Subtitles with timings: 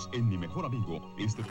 [0.00, 1.00] Unidos en Mi Mejor Amigo.
[1.18, 1.42] Este...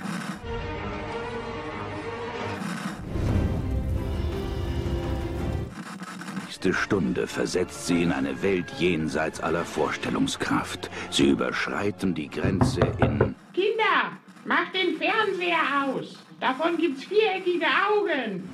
[6.45, 10.89] nächste Stunde versetzt sie in eine Welt jenseits aller Vorstellungskraft.
[11.11, 13.35] Sie überschreiten die Grenze in...
[13.53, 16.17] Kinder, macht den Fernseher aus.
[16.39, 18.49] Davon gibt's viereckige Augen.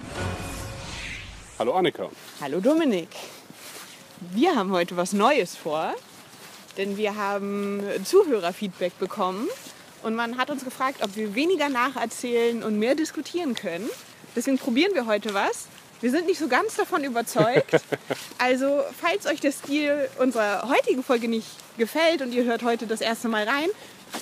[1.57, 2.09] Hallo Annika.
[2.41, 3.09] Hallo Dominik.
[4.33, 5.93] Wir haben heute was Neues vor,
[6.77, 9.47] denn wir haben Zuhörerfeedback bekommen
[10.05, 13.89] und man hat uns gefragt, ob wir weniger nacherzählen und mehr diskutieren können.
[14.35, 15.67] Deswegen probieren wir heute was.
[15.99, 17.71] Wir sind nicht so ganz davon überzeugt.
[18.37, 21.47] Also, falls euch der Stil unserer heutigen Folge nicht
[21.77, 23.69] gefällt und ihr hört heute das erste Mal rein,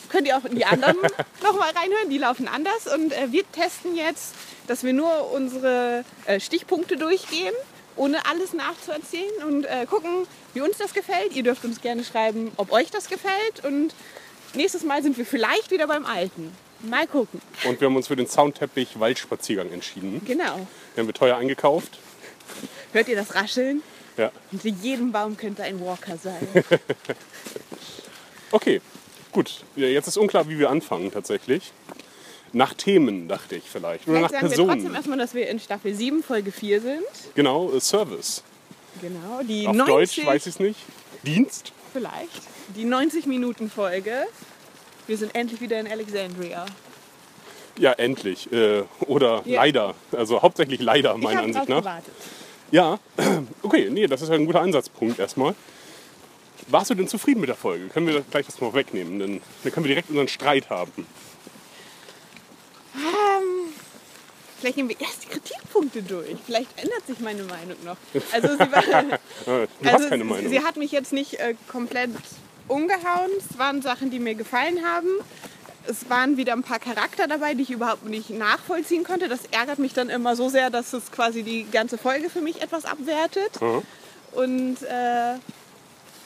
[0.09, 0.97] könnt ihr auch in die anderen
[1.43, 2.09] noch mal reinhören.
[2.09, 2.87] Die laufen anders.
[2.93, 4.35] Und äh, wir testen jetzt,
[4.67, 7.53] dass wir nur unsere äh, Stichpunkte durchgehen,
[7.95, 11.35] ohne alles nachzuerzählen und äh, gucken, wie uns das gefällt.
[11.35, 13.65] Ihr dürft uns gerne schreiben, ob euch das gefällt.
[13.65, 13.93] Und
[14.55, 16.51] nächstes Mal sind wir vielleicht wieder beim Alten.
[16.82, 17.41] Mal gucken.
[17.65, 20.21] Und wir haben uns für den Soundteppich Waldspaziergang entschieden.
[20.26, 20.55] Genau.
[20.96, 21.98] Den haben wir teuer eingekauft.
[22.91, 23.81] Hört ihr das Rascheln?
[24.18, 24.31] Ja.
[24.51, 26.48] Hinter jedem Baum könnte ein Walker sein.
[28.51, 28.81] Okay,
[29.31, 29.63] gut.
[29.76, 31.71] Ja, jetzt ist unklar, wie wir anfangen tatsächlich.
[32.51, 34.07] Nach Themen, dachte ich vielleicht.
[34.07, 34.96] Oder Vielleicht nach sagen wir trotzdem Personen.
[34.96, 37.04] erstmal, dass wir in Staffel 7, Folge 4 sind.
[37.34, 38.43] Genau, äh, Service.
[39.01, 39.41] Genau.
[39.41, 40.79] Die Auf 90, Deutsch weiß ich es nicht.
[41.24, 41.71] Dienst?
[41.94, 42.41] Vielleicht.
[42.76, 44.26] Die 90-Minuten-Folge.
[45.08, 46.66] Wir sind endlich wieder in Alexandria.
[47.77, 48.52] Ja, endlich.
[48.52, 49.62] Äh, oder Ja.
[49.63, 49.96] leider.
[50.12, 51.77] Also hauptsächlich leider, Ich meiner habe Ansicht nach.
[51.80, 52.14] gewartet.
[52.71, 52.99] Ja,
[53.62, 55.55] okay, nee, das ist ja ein guter Ansatzpunkt erstmal.
[56.68, 57.88] Warst du denn zufrieden mit der Folge?
[57.90, 61.05] Können wir gleich das mal wegnehmen, denn dann können wir direkt unseren Streit haben.
[62.96, 63.74] Ähm,
[64.63, 66.38] vielleicht nehmen wir erst die Kritikpunkte durch.
[66.45, 67.97] Vielleicht ändert sich meine Meinung noch.
[68.31, 68.83] Also sie, war,
[69.94, 70.50] also keine sie- Meinung.
[70.50, 72.09] sie hat mich jetzt nicht äh, komplett
[72.69, 73.29] umgehauen.
[73.38, 75.09] Es waren Sachen, die mir gefallen haben.
[75.85, 79.28] Es waren wieder ein paar Charakter dabei, die ich überhaupt nicht nachvollziehen konnte.
[79.28, 82.62] Das ärgert mich dann immer so sehr, dass es quasi die ganze Folge für mich
[82.62, 83.59] etwas abwertet.
[83.62, 83.81] Mhm.
[84.31, 85.34] Und äh,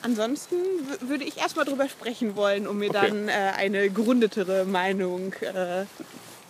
[0.02, 0.54] ansonsten
[1.00, 3.08] würde ich erstmal drüber sprechen wollen, um mir Okay.
[3.08, 5.84] dann äh, eine gerundetere Meinung äh,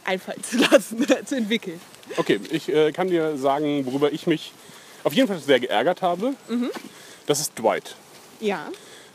[0.08, 1.80] einfallen zu lassen, zu entwickeln.
[2.16, 4.52] Okay, ich äh, kann dir sagen, worüber ich mich
[5.04, 6.34] auf jeden Fall sehr geärgert habe.
[6.48, 6.70] Mhm.
[7.26, 7.94] Das ist Dwight.
[8.40, 8.68] Ja.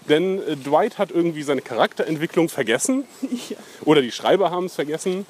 [0.08, 3.06] Denn äh, Dwight hat irgendwie seine Charakterentwicklung vergessen.
[3.50, 3.58] ja.
[3.84, 5.26] Oder die Schreiber haben es vergessen.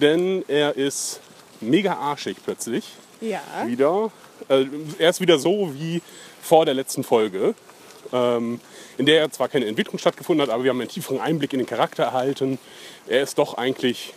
[0.00, 1.20] Denn er ist
[1.60, 2.84] mega arschig plötzlich.
[3.20, 3.40] Ja.
[3.66, 4.10] wieder.
[4.48, 4.66] Äh,
[4.98, 6.02] er ist wieder so wie
[6.40, 7.54] vor der letzten Folge,
[8.12, 8.60] ähm,
[8.98, 11.68] in der zwar keine Entwicklung stattgefunden hat, aber wir haben einen tieferen Einblick in den
[11.68, 12.58] Charakter erhalten.
[13.06, 14.12] Er ist doch eigentlich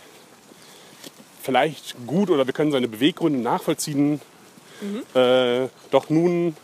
[1.46, 4.20] vielleicht gut oder wir können seine Beweggründe nachvollziehen.
[5.14, 6.54] Äh, doch nun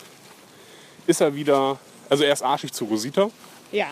[1.07, 1.79] ist er wieder,
[2.11, 3.31] also er ist arschig zu Rosita
[3.71, 3.87] Ja.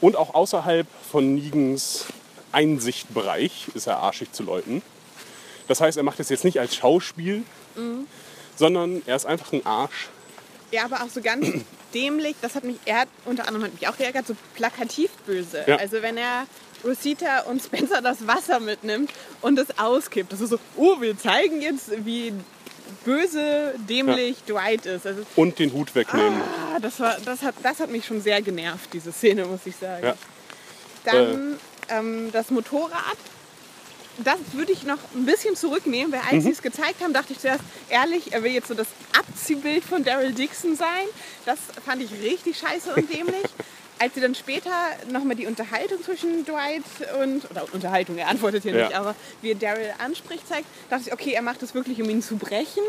[0.00, 2.06] und auch außerhalb von Nigens
[2.52, 4.80] Einsichtbereich ist er arschig zu Leuten.
[5.66, 7.42] Das heißt, er macht es jetzt nicht als Schauspiel,
[8.54, 10.08] sondern er ist einfach ein Arsch.
[10.70, 11.48] Ja, aber auch so ganz
[11.94, 15.64] dämlich, das hat mich, er hat unter anderem hat mich auch geärgert, so plakativ böse.
[15.66, 15.76] Ja.
[15.76, 16.46] Also wenn er
[16.84, 20.32] Rosita und Spencer das Wasser mitnimmt und es auskippt.
[20.32, 22.32] Das ist so, oh, wir zeigen jetzt, wie
[23.04, 25.06] böse, dämlich Dwight ist.
[25.06, 26.40] Also, Und den Hut wegnehmen.
[26.74, 29.76] ah, das, war, das, hat, das hat mich schon sehr genervt, diese Szene, muss ich
[29.76, 30.06] sagen.
[30.06, 30.14] Ja.
[31.04, 31.58] Dann
[31.88, 33.16] ähm, das Motorrad.
[34.18, 37.40] Das würde ich noch ein bisschen zurücknehmen, weil als sie es gezeigt haben, dachte ich
[37.40, 38.86] zuerst, ehrlich, er will jetzt so das
[39.18, 41.06] Abziehbild von Daryl Dixon sein.
[41.46, 43.42] Das fand ich richtig scheiße und dämlich.
[43.98, 44.70] als sie dann später
[45.10, 46.82] nochmal die Unterhaltung zwischen Dwight
[47.22, 48.86] und, oder Unterhaltung, er antwortet hier Ja.
[48.86, 52.10] nicht, aber wie er Daryl anspricht, zeigt, dachte ich, okay, er macht das wirklich, um
[52.10, 52.82] ihn zu brechen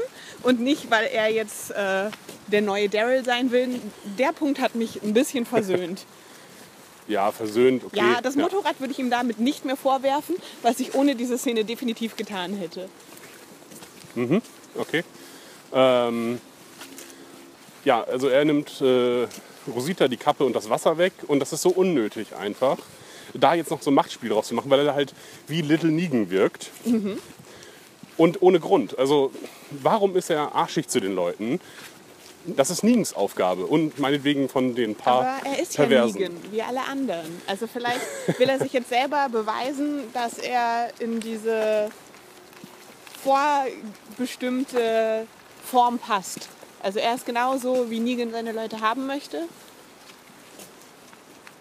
[0.43, 2.09] und nicht, weil er jetzt äh,
[2.47, 3.79] der neue Daryl sein will.
[4.17, 6.05] Der Punkt hat mich ein bisschen versöhnt.
[7.07, 7.97] Ja, versöhnt, okay.
[7.97, 11.63] Ja, das Motorrad würde ich ihm damit nicht mehr vorwerfen, was ich ohne diese Szene
[11.63, 12.89] definitiv getan hätte.
[14.75, 15.03] Okay.
[15.71, 16.41] Ähm,
[17.83, 19.27] ja, also er nimmt äh,
[19.73, 22.77] Rosita die Kappe und das Wasser weg und das ist so unnötig einfach.
[23.33, 25.13] Da jetzt noch so ein Machtspiel draus zu machen, weil er halt
[25.47, 26.69] wie Little Negan wirkt.
[28.17, 28.97] Und ohne Grund.
[28.97, 29.31] Also
[29.71, 31.59] warum ist er arschig zu den Leuten?
[32.45, 36.21] Das ist Negans Aufgabe und meinetwegen von den paar Aber er ist Perversen.
[36.21, 37.41] ja Negan, wie alle anderen.
[37.47, 38.01] Also vielleicht
[38.37, 41.89] will er sich jetzt selber beweisen, dass er in diese
[43.23, 45.25] vorbestimmte
[45.65, 46.47] Form passt.
[46.85, 49.41] Also er ist genauso, wie Negan seine Leute haben möchte.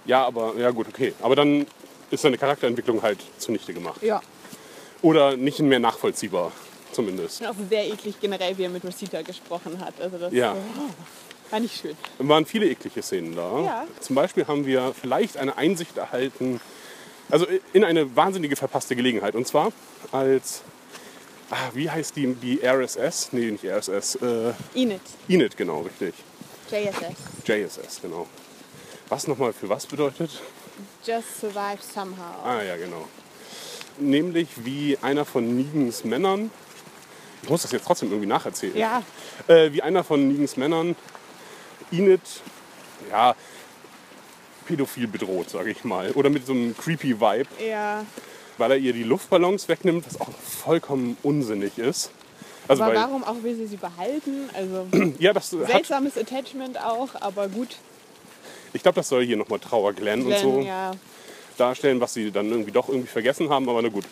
[0.04, 1.14] Ja, aber ja gut, okay.
[1.22, 1.66] Aber dann
[2.10, 4.02] ist seine Charakterentwicklung halt zunichte gemacht.
[4.02, 4.20] Ja.
[5.00, 6.52] Oder nicht mehr nachvollziehbar,
[6.92, 7.42] zumindest.
[7.46, 9.94] Auch sehr eklig generell, wie er mit Rosita gesprochen hat.
[9.98, 10.52] Also das Ja.
[10.52, 11.96] oh, war nicht schön.
[12.18, 13.60] Es waren viele eklige Szenen da.
[13.62, 13.84] Ja.
[14.00, 16.60] Zum Beispiel haben wir vielleicht eine Einsicht erhalten
[17.30, 19.34] Also in eine wahnsinnige verpasste Gelegenheit.
[19.34, 19.72] Und zwar
[20.12, 20.60] als,
[21.50, 23.32] ah, wie heißt die, die RSS?
[23.32, 24.16] Nee, nicht RSS.
[24.16, 26.14] Äh, Enid, Enid, genau, richtig.
[26.70, 27.46] JSS.
[27.46, 28.26] JSS, genau.
[29.08, 30.30] Was nochmal für was bedeutet?
[31.04, 32.42] Just survive somehow.
[32.44, 33.06] Ah ja, genau.
[33.98, 36.50] Nämlich wie einer von Negans Männern,
[37.42, 39.02] ich muss das jetzt trotzdem irgendwie nacherzählen, Ja,
[39.46, 40.96] äh, wie einer von Negans Männern
[41.92, 42.20] Enid,
[43.10, 43.36] ja,
[44.66, 46.10] pädophil bedroht, sage ich mal.
[46.12, 48.04] Oder mit so einem creepy Vibe, ja.
[48.58, 52.10] Weil er ihr die Luftballons wegnimmt, was auch vollkommen unsinnig ist.
[52.66, 54.48] Also Aber weil, warum auch will sie sie behalten?
[54.54, 54.86] Also
[55.18, 57.76] ja, das hat, seltsames Attachment auch, aber gut.
[58.72, 60.92] ich glaube, das soll hier nochmal Trauer Glenn, und Glenn, so ja.
[61.58, 64.04] darstellen, was sie dann irgendwie doch irgendwie vergessen haben, aber na gut.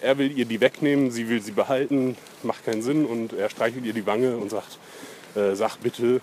[0.00, 3.84] Er will ihr die wegnehmen, sie will sie behalten, macht keinen Sinn und er streichelt
[3.84, 4.78] ihr die Wange und sagt,
[5.36, 6.20] äh, sag bitte.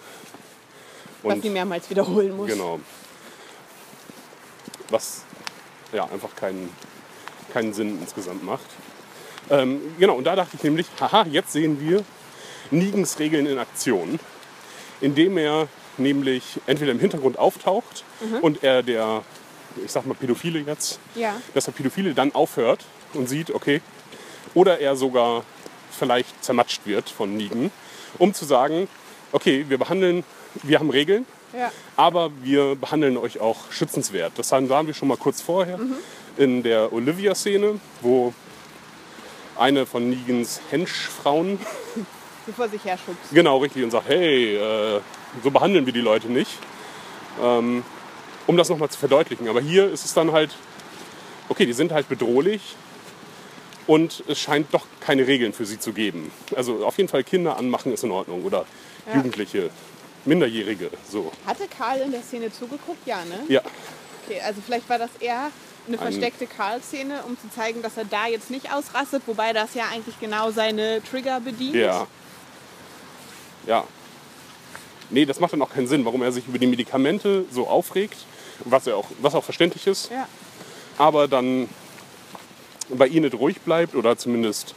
[1.23, 2.49] Was Und sie mehrmals wiederholen muss.
[2.49, 2.79] genau.
[4.89, 5.23] Was
[5.93, 6.69] ja einfach keinen,
[7.49, 8.65] keinen Sinn insgesamt macht.
[9.49, 12.03] Ähm, genau, und da dachte ich nämlich, haha, jetzt sehen wir
[12.71, 14.19] Negens Regeln in Aktion,
[15.01, 15.67] indem er
[15.97, 18.03] nämlich entweder im Hintergrund auftaucht
[18.41, 19.23] und er der,
[19.83, 21.35] ich sag mal Pädophile jetzt, Ja.
[21.53, 23.81] dass der Pädophile dann aufhört und sieht, okay,
[24.53, 25.43] oder er sogar
[25.97, 27.71] vielleicht zermatscht wird von Nigen,
[28.19, 28.87] um zu sagen,
[29.31, 30.23] okay, wir behandeln,
[30.63, 31.25] wir haben Regeln,
[31.57, 31.71] Ja.
[31.97, 34.33] aber wir behandeln euch auch schützenswert.
[34.37, 35.79] Das waren wir schon mal kurz vorher
[36.39, 38.33] in der Olivia-Szene, wo
[39.57, 41.59] eine von Negans Henchfrauen
[42.45, 43.31] Sie vor sich her schubst.
[43.33, 45.01] genau richtig und sagt, hey, äh,
[45.43, 46.51] so behandeln wir die Leute nicht.
[47.43, 47.83] Ähm,
[48.47, 49.47] um das nochmal zu verdeutlichen.
[49.49, 50.51] Aber hier ist es dann halt,
[51.49, 52.61] okay, die sind halt bedrohlich
[53.85, 56.31] und es scheint doch keine Regeln für sie zu geben.
[56.55, 58.65] Also auf jeden Fall Kinder anmachen ist in Ordnung oder
[59.07, 59.15] Ja.
[59.17, 59.69] Jugendliche,
[60.25, 61.31] Minderjährige, so.
[61.45, 63.05] Hatte Karl in der Szene zugeguckt?
[63.05, 63.39] Ja, ne?
[63.49, 63.61] Ja,
[64.25, 65.49] Okay, also vielleicht war das eher
[65.89, 69.73] eine Ein- versteckte Karl-Szene, um zu zeigen, dass er da jetzt nicht ausrastet, wobei das
[69.73, 71.75] ja eigentlich genau seine Trigger bedient.
[71.75, 72.07] ja.
[73.67, 73.83] Ja.
[75.11, 78.15] Nee, das macht dann auch keinen Sinn, warum er sich über die Medikamente so aufregt,
[78.63, 80.09] was, ja auch, was auch verständlich ist.
[80.11, 80.27] Ja.
[80.97, 81.67] aber dann
[82.89, 84.73] bei ihr nicht ruhig bleibt oder zumindest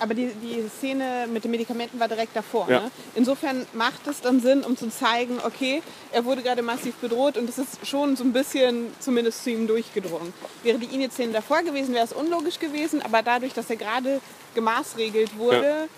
[0.00, 2.66] Aber die, die Szene mit den Medikamenten war direkt davor.
[2.68, 2.80] Ja.
[2.80, 2.90] Ne?
[3.14, 7.48] Insofern macht es dann Sinn, um zu zeigen, okay, er wurde gerade massiv bedroht und
[7.48, 10.32] es ist schon so ein bisschen zumindest zu ihm durchgedrungen.
[10.62, 14.20] Wäre die Ini-Szene davor gewesen, wäre es unlogisch gewesen, aber dadurch, dass er gerade
[14.54, 15.88] gemaßregelt wurde,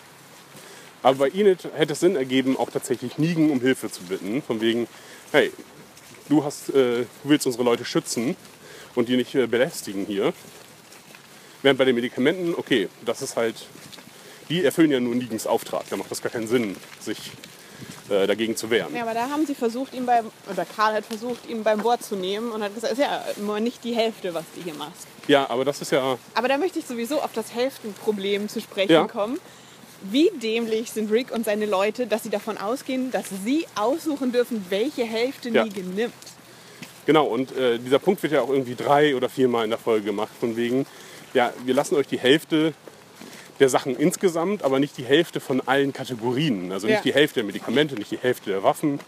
[1.02, 4.40] aber bei Enid hätte es Sinn ergeben, auch tatsächlich Nigen um Hilfe zu bitten.
[4.40, 4.86] Von wegen,
[5.32, 5.50] hey,
[6.28, 8.36] du, hast, äh, du willst unsere Leute schützen
[8.94, 10.32] und die nicht äh, belästigen hier.
[11.62, 13.66] Während bei den Medikamenten, okay, das ist halt,
[14.48, 15.84] die erfüllen ja nur Nigens Auftrag.
[15.90, 17.18] Da macht das gar keinen Sinn, sich
[18.10, 18.94] äh, dagegen zu wehren.
[18.94, 22.02] Ja, aber da haben sie versucht, ihn beim, oder Karl hat versucht, ihn beim Wort
[22.02, 24.74] zu nehmen und hat gesagt, es ist ja immer nicht die Hälfte, was du hier
[24.74, 25.06] machst.
[25.28, 28.92] Ja, aber das ist ja, Aber da möchte ich sowieso auf das Hälftenproblem zu sprechen
[28.92, 29.06] Ja.
[29.06, 29.38] kommen.
[30.10, 34.66] Wie dämlich sind Rick und seine Leute, dass sie davon ausgehen, dass sie aussuchen dürfen,
[34.68, 35.64] welche Hälfte Ja.
[35.64, 36.12] Negan nimmt.
[37.06, 40.06] Genau, und äh, dieser Punkt wird ja auch irgendwie drei oder viermal in der Folge
[40.06, 40.86] gemacht, von wegen,
[41.34, 42.74] ja, wir lassen euch die Hälfte
[43.60, 46.72] der Sachen insgesamt, aber nicht die Hälfte von allen Kategorien.
[46.72, 46.94] Also Ja.
[46.94, 48.98] nicht die Hälfte der Medikamente, nicht die Hälfte der Waffen.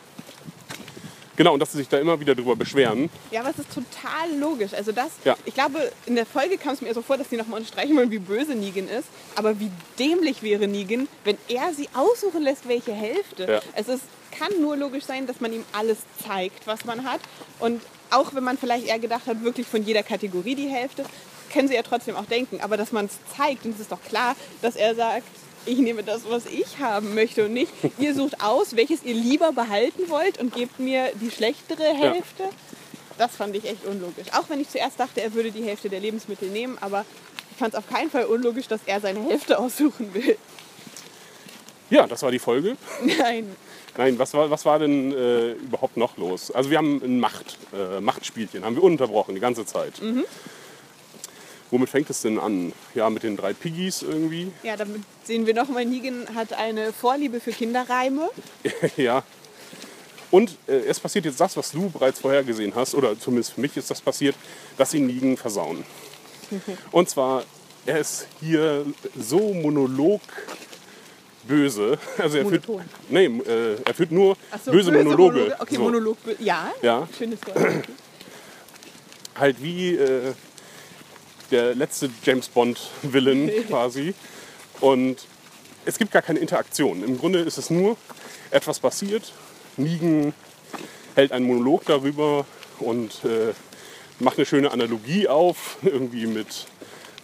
[1.36, 3.10] Genau, und dass sie sich da immer wieder drüber beschweren.
[3.32, 4.72] Ja, aber es ist total logisch.
[4.72, 5.36] Also das, Ja.
[5.44, 8.12] ich glaube, in der Folge kam es mir so vor, dass sie nochmal unterstreichen wollen,
[8.12, 9.08] wie böse Negan ist.
[9.34, 13.50] Aber wie dämlich wäre Negan, wenn er sie aussuchen lässt, welche Hälfte.
[13.50, 13.60] Ja.
[13.74, 13.86] Es
[14.30, 17.20] kann nur logisch sein, dass man ihm alles zeigt, was man hat.
[17.58, 21.04] Und auch wenn man vielleicht eher gedacht hat, wirklich von jeder Kategorie die Hälfte,
[21.54, 22.60] können sie ja trotzdem auch denken.
[22.60, 25.26] Aber dass man es zeigt, und es ist doch klar, dass er sagt,
[25.66, 29.52] ich nehme das, was ich haben möchte und nicht, ihr sucht aus, welches ihr lieber
[29.52, 32.44] behalten wollt und gebt mir die schlechtere Hälfte.
[33.16, 34.26] Das fand ich echt unlogisch.
[34.32, 37.06] Auch wenn ich zuerst dachte, er würde die Hälfte der Lebensmittel nehmen, aber
[37.50, 40.36] ich fand es auf keinen Fall unlogisch, dass er seine Hälfte aussuchen will.
[41.88, 42.76] Ja, das war die Folge.
[43.18, 43.54] Nein.
[43.96, 46.50] Nein, was war, was war denn äh, überhaupt noch los?
[46.50, 50.02] Also wir haben ein Macht, äh, Machtspielchen, haben wir unterbrochen die ganze Zeit.
[50.02, 50.24] Mhm.
[51.74, 52.72] Womit fängt es denn an?
[52.94, 54.52] Ja, mit den drei Piggies irgendwie.
[54.62, 58.30] Ja, damit sehen wir nochmal, Negan hat eine Vorliebe für Kinderreime.
[58.96, 59.24] ja.
[60.30, 63.76] Und äh, es passiert jetzt das, was du bereits vorhergesehen hast, oder zumindest für mich
[63.76, 64.36] ist das passiert,
[64.78, 65.84] dass sie Nigen versauen.
[66.92, 67.42] Und zwar,
[67.86, 68.86] er ist hier
[69.18, 70.20] so monolog
[71.42, 71.98] böse.
[72.18, 72.68] Also er führt,
[73.08, 75.56] nee, äh, er führt nur so, böse, Monologe.
[75.58, 75.82] Okay, So.
[75.82, 76.18] Monolog.
[76.38, 77.08] Ja, Ja.
[77.18, 77.58] schönes Wort.
[79.34, 80.32] Halt wie äh,
[81.50, 84.14] der letzte James Bond-Villain quasi.
[84.80, 85.18] Und
[85.84, 87.02] es gibt gar keine Interaktion.
[87.04, 87.96] Im Grunde ist es nur,
[88.50, 89.32] etwas passiert,
[89.76, 90.32] Nigen
[91.14, 92.46] hält einen Monolog darüber
[92.78, 93.52] und äh,
[94.20, 96.66] macht eine schöne Analogie auf, irgendwie mit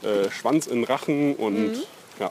[0.02, 1.82] äh, Schwanz in Rachen und Mhm.
[2.18, 2.30] ja.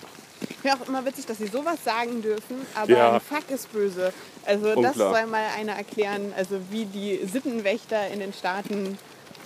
[0.50, 3.14] Ich finde auch immer witzig, dass sie sowas sagen dürfen, aber Ja.
[3.16, 4.14] ein Fuck ist böse.
[4.46, 5.14] Also das Unklar.
[5.14, 8.98] soll mal einer erklären, also wie die Sittenwächter in den Staaten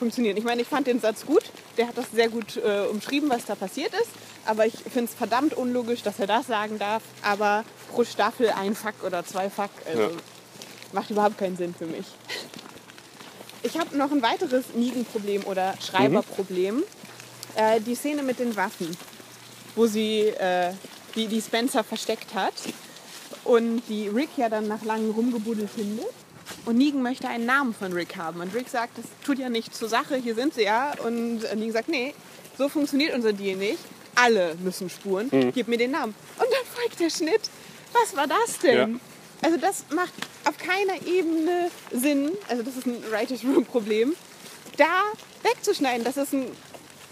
[0.04, 0.36] funktionieren.
[0.36, 1.44] Ich meine, ich fand den Satz gut,
[1.78, 4.10] der hat das sehr gut äh, umschrieben, was da passiert ist,
[4.46, 8.76] aber ich finde es verdammt unlogisch, dass er das sagen darf, aber pro Staffel ein
[8.76, 10.10] Fuck oder zwei Fuck, also Ja.
[10.92, 12.06] macht überhaupt keinen Sinn für mich.
[13.64, 16.84] Ich habe noch ein weiteres Nigen-Problem oder Schreiberproblem.
[17.56, 18.98] Äh, die Szene mit den Waffen,
[19.76, 20.74] wo sie äh,
[21.16, 22.54] die, die Spencer versteckt hat
[23.46, 26.08] und die Rick ja dann nach langem Rumgebuddel findet.
[26.66, 28.42] Und Negan möchte einen Namen von Rick haben.
[28.42, 30.94] Und Rick sagt, das tut ja nichts zur Sache, hier sind sie ja.
[31.04, 32.14] Und äh, Negan sagt, nee,
[32.58, 33.80] so funktioniert unser Deal nicht.
[34.16, 36.14] Alle müssen spuren, gib mir den Namen.
[36.38, 37.50] Und dann folgt der Schnitt.
[37.94, 38.78] Was war das denn?
[38.78, 39.00] Ja.
[39.42, 40.14] Also das macht
[40.46, 42.32] auf keiner Ebene Sinn.
[42.48, 44.16] Also das ist ein Writers Room Problem.
[44.78, 45.02] Da
[45.44, 46.46] wegzuschneiden, das ist ein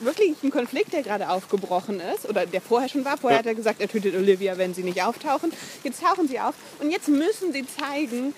[0.01, 3.17] wirklich ein Konflikt, der gerade aufgebrochen ist oder der vorher schon war.
[3.17, 3.39] Vorher Ja.
[3.39, 5.51] hat er gesagt, er tötet Olivia, wenn sie nicht auftauchen.
[5.83, 8.33] Jetzt tauchen sie auf und jetzt müssen sie zeigen,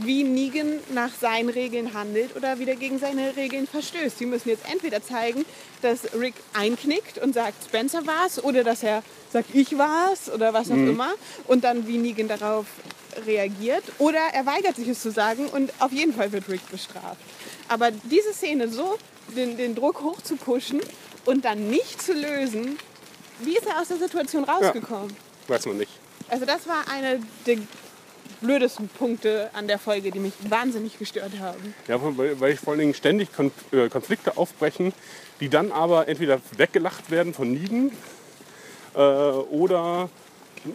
[0.00, 4.18] wie Negan nach seinen Regeln handelt oder wieder gegen seine Regeln verstößt.
[4.18, 5.44] Sie müssen jetzt entweder zeigen,
[5.82, 10.70] dass Rick einknickt und sagt, Spencer war's oder dass er sagt, ich war's oder was
[10.70, 11.10] auch immer
[11.48, 12.66] und dann wie Negan darauf
[13.26, 17.18] reagiert oder er weigert sich es zu sagen und auf jeden Fall wird Rick bestraft.
[17.66, 18.96] Aber diese Szene so,
[19.36, 20.80] den, den Druck hochzupushen
[21.24, 22.78] und dann nicht zu lösen,
[23.40, 25.14] wie ist er aus der Situation rausgekommen?
[25.46, 25.92] Weiß man nicht.
[26.28, 27.58] Also das war einer der
[28.40, 31.74] blödesten Punkte an der Folge, die mich wahnsinnig gestört haben.
[31.86, 33.28] Ja, weil, weil ich vor allen Dingen ständig
[33.72, 34.92] äh, Konflikte aufbrechen,
[35.40, 37.92] die dann aber entweder weggelacht werden von Nigen
[38.94, 40.08] äh, oder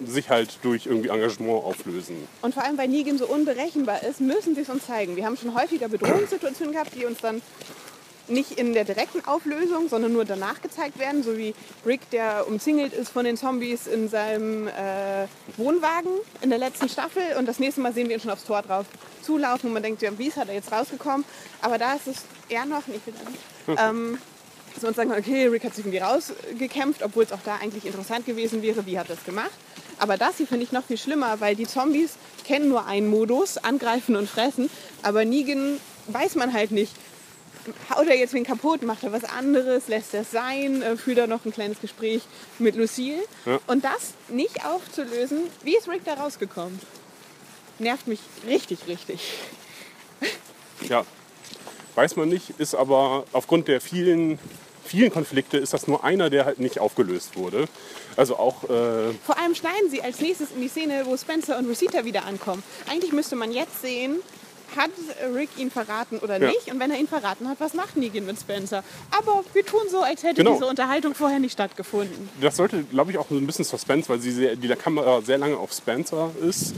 [0.06, 2.28] sich halt durch irgendwie Engagement auflösen.
[2.42, 5.16] Und vor allem, weil Negan so unberechenbar ist, müssen sie es uns zeigen.
[5.16, 7.42] Wir haben schon häufiger Bedrohungssituationen gehabt, die uns dann
[8.28, 11.54] nicht in der direkten Auflösung, sondern nur danach gezeigt werden, so wie
[11.86, 15.28] Rick, der umzingelt ist von den Zombies in seinem äh,
[15.58, 16.12] Wohnwagen
[16.42, 18.86] in der letzten Staffel und das nächste Mal sehen wir ihn schon aufs Tor drauf
[19.22, 21.26] zulaufen und man denkt, ja, wie ist er da jetzt rausgekommen?
[21.62, 22.18] Aber da ist es
[22.50, 23.18] eher noch, nicht wieder,
[23.68, 24.18] ähm,
[24.74, 28.26] dass uns sagen, okay, Rick hat sich irgendwie rausgekämpft, obwohl es auch da eigentlich interessant
[28.26, 29.52] gewesen wäre, wie hat er das gemacht.
[30.00, 32.16] Aber das hier finde ich noch viel schlimmer, weil die Zombies
[32.46, 34.70] kennen nur einen Modus, angreifen und fressen,
[35.02, 36.94] aber Negan weiß man halt nicht,
[37.90, 41.28] haut er jetzt wen kaputt, macht er was anderes, lässt er sein, äh, führt er
[41.28, 42.24] noch ein kleines Gespräch
[42.60, 43.24] mit Lucille.
[43.46, 43.60] Ja.
[43.68, 46.80] Und das nicht aufzulösen, wie ist Rick da rausgekommen?
[47.80, 49.20] Nervt mich richtig, richtig.
[50.88, 51.06] Ja,
[51.96, 54.40] weiß man nicht, ist aber aufgrund der vielen,
[54.86, 57.68] vielen Konflikte ist das nur einer, der halt nicht aufgelöst wurde.
[58.16, 61.68] Also auch, äh, Vor allem schneiden sie als nächstes in die Szene, wo Spencer und
[61.68, 62.64] Rosita wieder ankommen.
[62.90, 64.18] Eigentlich müsste man jetzt sehen,
[64.78, 64.92] hat
[65.36, 66.48] Rick ihn verraten oder Ja.
[66.48, 66.72] nicht?
[66.72, 68.84] Und wenn er ihn verraten hat, was macht Negan mit Spencer?
[69.12, 70.54] Aber wir tun so, als hätte Genau.
[70.54, 72.30] diese Unterhaltung vorher nicht stattgefunden.
[72.42, 75.38] das sollte, glaube ich, auch so ein bisschen Suspense, weil sie sehr, die Kamera sehr
[75.38, 76.74] lange auf Spencer ist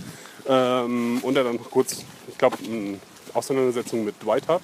[0.48, 3.00] ähm, und er dann noch kurz, ich glaube, eine
[3.34, 4.62] Auseinandersetzung mit Dwight hat.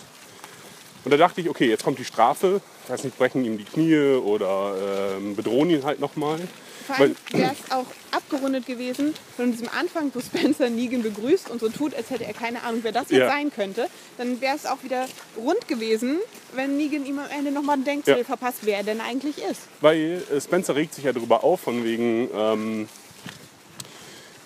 [1.03, 2.61] Und da dachte ich, okay, jetzt kommt die Strafe.
[2.85, 4.75] Ich weiß nicht, brechen ihm die Knie oder
[5.17, 6.39] ähm, bedrohen ihn halt nochmal.
[6.85, 11.59] Vor allem wäre es auch abgerundet gewesen von diesem Anfang, wo Spencer Negan begrüßt und
[11.59, 13.27] so tut, als hätte er keine Ahnung, wer das jetzt Ja.
[13.27, 13.88] sein könnte.
[14.17, 15.07] Dann wäre es auch wieder
[15.38, 16.17] rund gewesen,
[16.53, 18.25] wenn Negan ihm am Ende nochmal ein Denkzettel Ja.
[18.25, 19.61] verpasst, wer er denn eigentlich ist.
[19.81, 22.89] Weil äh, Spencer regt sich ja darüber auf, von wegen, ähm,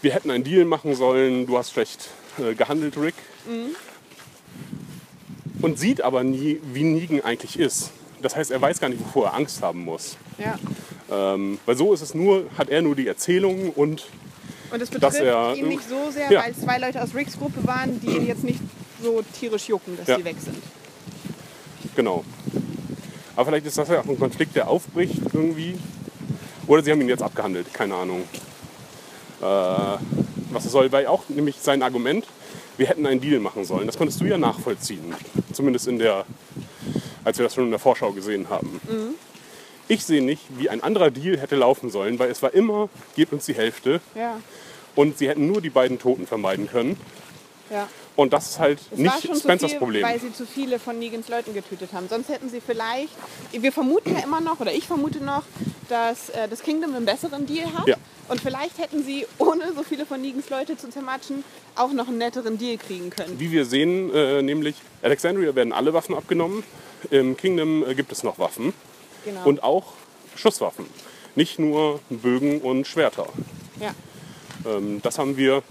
[0.01, 3.15] wir hätten einen Deal machen sollen, du hast schlecht äh, gehandelt, Rick.
[5.61, 7.91] Und sieht aber nie, wie Negan eigentlich ist.
[8.21, 10.17] Das heißt, er weiß gar nicht, wovor er Angst haben muss.
[10.37, 10.57] Ja.
[11.11, 14.05] Ähm, weil so ist es nur, hat er nur die Erzählung und
[14.71, 16.43] Und es Dass betrifft er- ihn nicht so sehr, Ja.
[16.43, 18.59] weil zwei Leute aus Ricks Gruppe waren, die ihn jetzt nicht
[19.01, 20.17] so tierisch jucken, dass Ja.
[20.17, 20.57] sie weg sind.
[21.95, 22.23] genau.
[23.35, 25.77] Aber vielleicht ist das ja auch ein Konflikt, der aufbricht irgendwie.
[26.67, 28.23] Oder sie haben ihn jetzt abgehandelt, keine Ahnung.
[29.41, 29.45] Äh,
[30.51, 32.25] was soll, weil auch nämlich sein Argument,
[32.77, 33.85] wir hätten einen Deal machen sollen.
[33.85, 35.13] Das konntest du ja nachvollziehen.
[35.53, 36.25] Zumindest in der,
[37.25, 38.79] als wir das schon in der Vorschau gesehen haben.
[39.87, 43.33] Ich sehe nicht, wie ein anderer Deal hätte laufen sollen, weil es war immer, gebt
[43.33, 43.99] uns die Hälfte.
[44.15, 44.39] Ja.
[44.95, 46.97] Und sie hätten nur die beiden Toten vermeiden können.
[47.69, 47.87] ja.
[48.15, 50.01] Und das ist halt Es nicht Spencers viel, Problem.
[50.03, 52.07] weil sie zu viele von Negans Leuten getötet haben.
[52.07, 53.09] Sonst hätten sie vielleicht,
[53.51, 55.43] wir vermuten ja immer noch, oder ich vermute noch,
[55.89, 57.85] dass äh, das Kingdom einen besseren Deal hat.
[57.89, 57.97] Ja.
[58.29, 61.43] Und vielleicht hätten sie, ohne so viele von Negans Leute zu zermatschen,
[61.75, 63.37] auch noch einen netteren Deal kriegen können.
[63.37, 66.63] Wie wir sehen, äh, nämlich Alexandria werden alle Waffen abgenommen.
[67.11, 68.73] Im Kingdom äh, gibt es noch Waffen
[69.25, 69.43] Genau.
[69.45, 69.93] und auch
[70.35, 70.85] Schusswaffen.
[71.35, 73.27] Nicht nur Bögen und Schwerter.
[73.79, 73.93] ja.
[74.65, 75.61] Ähm, das haben wir,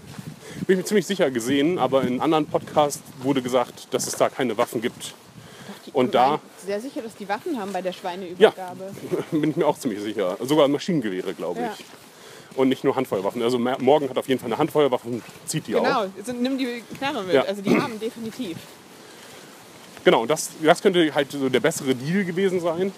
[0.67, 4.29] bin ich mir ziemlich sicher gesehen, aber in anderen Podcasts wurde gesagt, dass es da
[4.29, 5.13] keine Waffen gibt.
[5.93, 8.91] Und da sehr sicher, dass die Waffen haben bei der Schweineübergabe.
[9.31, 10.37] bin ich mir auch ziemlich sicher.
[10.41, 11.65] Sogar Maschinengewehre, glaube ich.
[11.79, 11.85] Ja.
[12.55, 13.41] Und nicht nur Handfeuerwaffen.
[13.41, 16.07] Also Morgan hat auf jeden Fall eine Handfeuerwaffe und zieht die Genau, auch.
[16.17, 17.33] also, nimm die Knarre mit.
[17.35, 17.43] Ja.
[17.43, 18.57] Also die haben definitiv.
[20.05, 22.93] Genau, das, das könnte halt so der bessere Deal gewesen sein.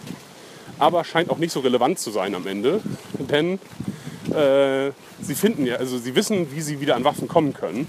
[0.78, 2.82] Aber scheint auch nicht so relevant zu sein am Ende.
[3.14, 3.54] Denn
[4.36, 7.88] äh, sie finden ja, also sie wissen, wie sie wieder an Waffen kommen können.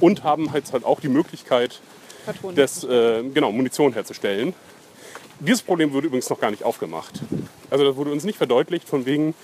[0.00, 1.80] Und haben halt, halt auch die Möglichkeit,
[2.24, 2.56] Patronen.
[2.84, 4.54] äh, genau, Munition herzustellen.
[5.40, 7.20] Dieses Problem wurde übrigens noch gar nicht aufgemacht.
[7.68, 9.34] Also das wurde uns nicht verdeutlicht von wegen,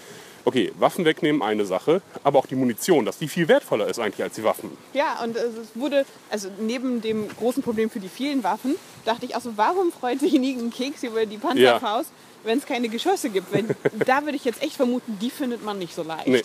[0.45, 4.23] okay, Waffen wegnehmen, eine Sache, aber auch die Munition, dass die viel wertvoller ist eigentlich
[4.23, 4.77] als die Waffen.
[4.93, 9.37] Ja, und es wurde, also neben dem großen Problem für die vielen Waffen, dachte ich
[9.37, 12.11] auch so, warum freut sich Negan Keks über die Panzerfaust,
[12.45, 13.53] wenn es keine Geschosse gibt?
[13.53, 13.65] Weil
[14.07, 16.27] da würde ich jetzt echt vermuten, die findet man nicht so leicht.
[16.27, 16.43] Nee.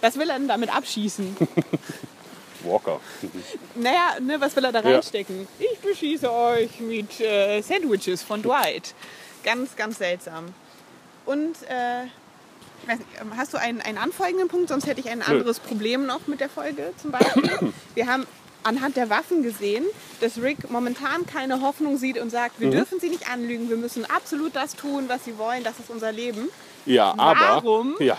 [0.00, 1.36] Was will er denn damit abschießen?
[2.64, 3.00] Walker.
[3.74, 4.94] naja, ne, was will er da Ja.
[4.94, 5.46] reinstecken?
[5.58, 8.94] Ich beschieße euch mit äh, Sandwiches von Dwight.
[9.42, 10.46] Ganz, ganz seltsam.
[11.26, 12.73] Und äh, ich weiß nicht, ähm,
[13.36, 14.68] hast du einen, einen anfolgenden Punkt?
[14.68, 17.72] Sonst hätte ich ein anderes Problem noch mit der Folge zum Beispiel.
[17.94, 18.26] Wir haben
[18.62, 19.84] anhand der Waffen gesehen,
[20.20, 22.64] dass Rick momentan keine Hoffnung sieht und sagt, Mhm.
[22.64, 25.90] wir dürfen sie nicht anlügen, wir müssen absolut das tun, was sie wollen, das ist
[25.90, 26.48] unser Leben.
[26.86, 27.40] Ja, aber.
[27.40, 27.94] Warum?
[27.98, 28.16] Ja,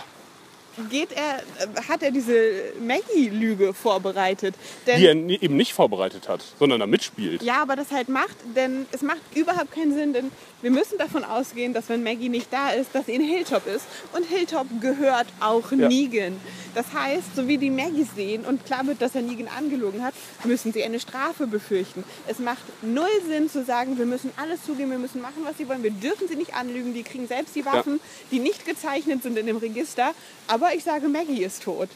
[0.90, 4.54] Geht er, äh, hat er diese Maggie-Lüge vorbereitet?
[4.86, 7.42] Denn die er eben nicht vorbereitet hat, sondern da mitspielt.
[7.42, 10.30] Ja, aber das halt macht, denn es macht überhaupt keinen Sinn, denn
[10.62, 13.84] wir müssen davon ausgehen, dass wenn Maggie nicht da ist, dass in Hilltop ist.
[14.14, 15.88] Und Hilltop gehört auch Ja.
[15.88, 16.40] Negan.
[16.74, 20.14] Das heißt, so wie die Maggie sehen und klar wird, dass er Negan angelogen hat,
[20.44, 22.04] müssen sie eine Strafe befürchten.
[22.26, 25.68] Es macht null Sinn zu sagen, wir müssen alles zugeben, wir müssen machen, was sie
[25.68, 25.82] wollen.
[25.82, 29.46] Wir dürfen sie nicht anlügen, die kriegen selbst die Waffen, die nicht gezeichnet sind in
[29.46, 30.12] dem Register.
[30.48, 31.88] Aber ich sage, Maggie ist tot.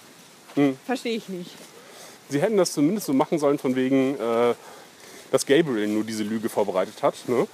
[0.54, 0.76] Hm.
[0.86, 1.50] Verstehe ich nicht.
[2.28, 4.54] Sie hätten das zumindest so machen sollen, von wegen, äh,
[5.30, 7.46] dass Gabriel nur diese Lüge vorbereitet hat ne?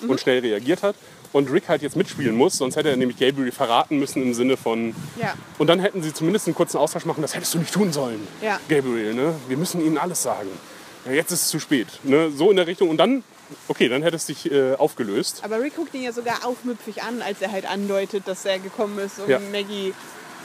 [0.00, 0.10] Mhm.
[0.10, 0.96] und schnell reagiert hat.
[1.32, 4.56] Und Rick halt jetzt mitspielen muss, sonst hätte er nämlich Gabriel verraten müssen im Sinne
[4.56, 4.94] von.
[5.20, 5.34] Ja.
[5.58, 8.26] Und dann hätten sie zumindest einen kurzen Austausch machen, das hättest du nicht tun sollen,
[8.40, 8.58] Ja.
[8.68, 9.12] Gabriel.
[9.14, 9.34] Ne?
[9.46, 10.48] Wir müssen ihnen alles sagen.
[11.04, 11.86] Ja, jetzt ist es zu spät.
[12.02, 12.30] Ne?
[12.30, 12.88] So in der Richtung.
[12.88, 13.22] Und dann,
[13.68, 15.40] okay, dann hätte es sich äh, aufgelöst.
[15.42, 18.98] Aber Rick guckt ihn ja sogar aufmüpfig an, als er halt andeutet, dass er gekommen
[18.98, 19.38] ist, um Ja.
[19.38, 19.92] Maggie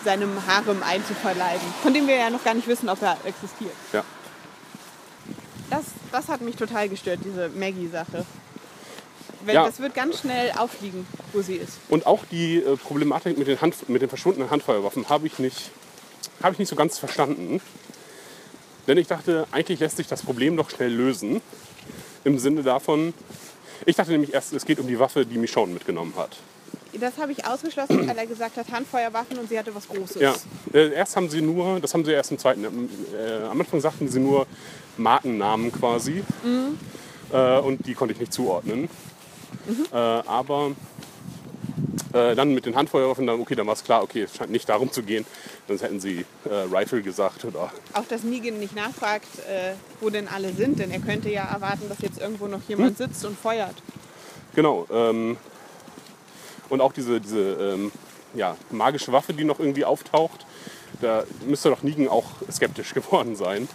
[0.04, 1.68] seinem Harem einzuverleiben.
[1.82, 3.74] Von dem wir ja noch gar nicht wissen, ob er existiert.
[3.92, 4.04] Ja.
[5.70, 8.26] Das, das hat mich total gestört, diese Maggie-Sache.
[9.48, 9.66] Ja.
[9.66, 11.74] das wird ganz schnell auffliegen, wo sie ist.
[11.90, 15.72] Und auch die äh, Problematik mit den, Hand, mit den verschwundenen Handfeuerwaffen habe ich, nicht,
[16.42, 17.60] habe ich nicht so ganz verstanden.
[18.88, 21.42] Denn ich dachte, eigentlich lässt sich das Problem doch schnell lösen.
[22.24, 23.14] Im Sinne davon,
[23.86, 26.38] ich dachte nämlich erst, es geht um die Waffe, die Michonne mitgenommen hat.
[27.04, 30.22] Das habe ich ausgeschlossen, weil er gesagt hat, Handfeuerwaffen und sie hatte was Großes.
[30.22, 30.34] Ja,
[30.74, 34.08] äh, erst haben sie nur, das haben sie erst im zweiten, äh, am Anfang sagten
[34.08, 34.48] sie nur
[34.96, 36.24] Markennamen quasi.
[37.34, 38.88] Äh, und die konnte ich nicht zuordnen.
[39.92, 40.72] Äh, aber
[42.14, 44.70] äh, dann mit den Handfeuerwaffen, dann, okay, dann war es klar, okay, es scheint nicht
[44.70, 45.26] darum zu gehen.
[45.68, 49.28] Sonst hätten sie äh, Rifle gesagt oder Auch dass Negan nicht nachfragt,
[50.00, 53.26] wo denn alle sind, denn er könnte ja erwarten, dass jetzt irgendwo noch jemand sitzt
[53.26, 53.76] und feuert.
[54.56, 54.88] Genau.
[54.90, 55.36] Ähm,
[56.74, 57.92] und auch diese, diese ähm,
[58.34, 60.46] ja, magische Waffe, die noch irgendwie auftaucht,
[61.02, 63.70] da müsste doch Negan auch skeptisch geworden sein.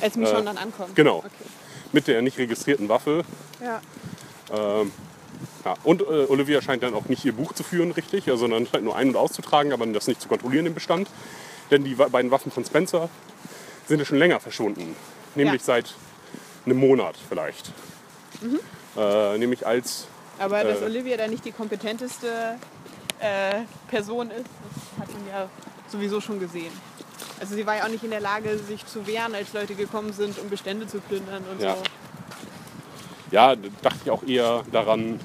[0.00, 0.94] Als Michonne dann ankommt.
[0.94, 1.18] genau.
[1.18, 1.28] Okay.
[1.92, 3.24] Mit der nicht registrierten Waffe.
[3.60, 3.80] Ja.
[5.64, 5.74] Ja.
[5.84, 8.96] Und äh, Olivia scheint dann auch nicht ihr Buch zu führen, richtig, sondern halt nur
[8.96, 11.08] ein- und auszutragen, aber das nicht zu kontrollieren im Bestand.
[11.70, 13.08] Denn die beiden Waffen von Spencer
[13.86, 14.94] sind ja schon länger verschwunden.
[15.34, 15.66] Nämlich Ja.
[15.66, 15.94] seit
[16.66, 17.72] einem Monat vielleicht.
[18.96, 20.06] Äh, nämlich als
[20.38, 20.84] Aber dass Äh.
[20.86, 22.56] Olivia da nicht die kompetenteste
[23.20, 24.46] äh, Person ist,
[24.98, 25.48] das hat man ja
[25.88, 26.72] sowieso schon gesehen.
[27.40, 30.12] Also sie war ja auch nicht in der Lage, sich zu wehren, als Leute gekommen
[30.12, 31.74] sind, um Bestände zu plündern und Ja.
[31.76, 31.82] so.
[33.30, 35.20] ja, da dachte ich auch eher daran,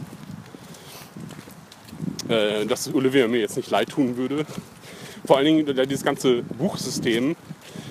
[2.28, 4.46] äh, dass Olivia mir jetzt nicht leid tun würde.
[5.26, 7.36] Vor allen Dingen, da dieses ganze Buchsystem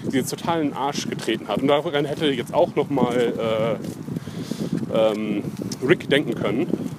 [0.08, 1.60] sie jetzt total in den Arsch getreten hat.
[1.62, 3.78] Und daran hätte jetzt auch nochmal
[4.92, 5.42] äh, ähm,
[5.86, 6.90] Rick denken können.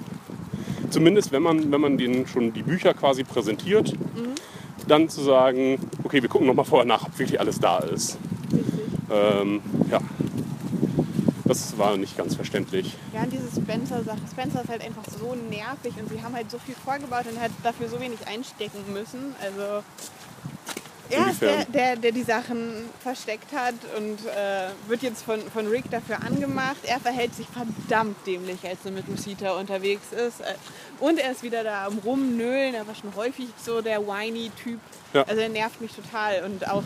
[0.90, 3.94] Zumindest wenn man, wenn man denen schon die Bücher quasi präsentiert,
[4.88, 8.18] dann zu sagen, okay, wir gucken nochmal vorher nach, ob wirklich alles da ist.
[9.12, 10.00] Ähm, ja,
[11.46, 12.96] das war nicht ganz verständlich.
[13.14, 14.20] Ja, und diese Spencer-Sache.
[14.32, 17.52] Spencer ist halt einfach so nervig und sie haben halt so viel vorgebaut und halt
[17.64, 19.36] dafür so wenig einstecken müssen.
[19.42, 19.84] Also
[21.10, 25.68] er ist der, der, der die Sachen versteckt hat und äh, wird jetzt von, von
[25.68, 26.78] Rick dafür angemacht.
[26.84, 30.42] Er verhält sich verdammt dämlich, als er mit Rosita unterwegs ist.
[30.42, 30.54] Äh,
[31.00, 32.74] Und er ist wieder da am Rumnöhlen.
[32.74, 34.80] Er war schon häufig so der whiny Typ.
[35.14, 35.24] Ja.
[35.24, 36.44] Also er nervt mich total.
[36.44, 36.84] Und auch,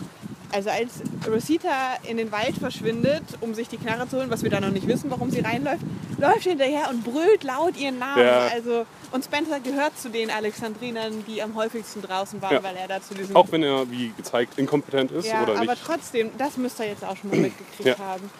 [0.52, 4.50] also als Rosita in den Wald verschwindet, um sich die Knarre zu holen, was wir
[4.50, 5.82] da noch nicht wissen, warum sie reinläuft,
[6.18, 8.24] läuft hinterher und brüllt laut ihren Namen.
[8.24, 8.48] Ja.
[8.48, 12.62] Also, und Spencer gehört zu den Alexandrinern, die am häufigsten draußen waren, Ja.
[12.62, 13.34] weil er da zu diesem...
[13.34, 15.84] Auch wenn er, wie gezeigt, inkompetent ist ja, oder aber nicht.
[15.84, 18.30] trotzdem, das müsst ihr jetzt auch schon mal mitgekriegt haben.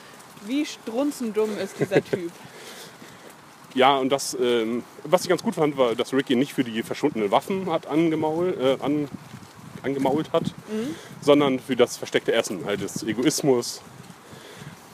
[0.47, 2.31] Wie strunzendumm ist dieser Typ.
[3.75, 6.83] Ja, und das, ähm, was ich ganz gut fand, war, dass Ricky nicht für die
[6.83, 9.09] verschwundenen Waffen hat angemault, äh, an,
[9.83, 10.95] angemault hat, Mhm.
[11.21, 13.81] sondern für das versteckte Essen, halt des Egoismus.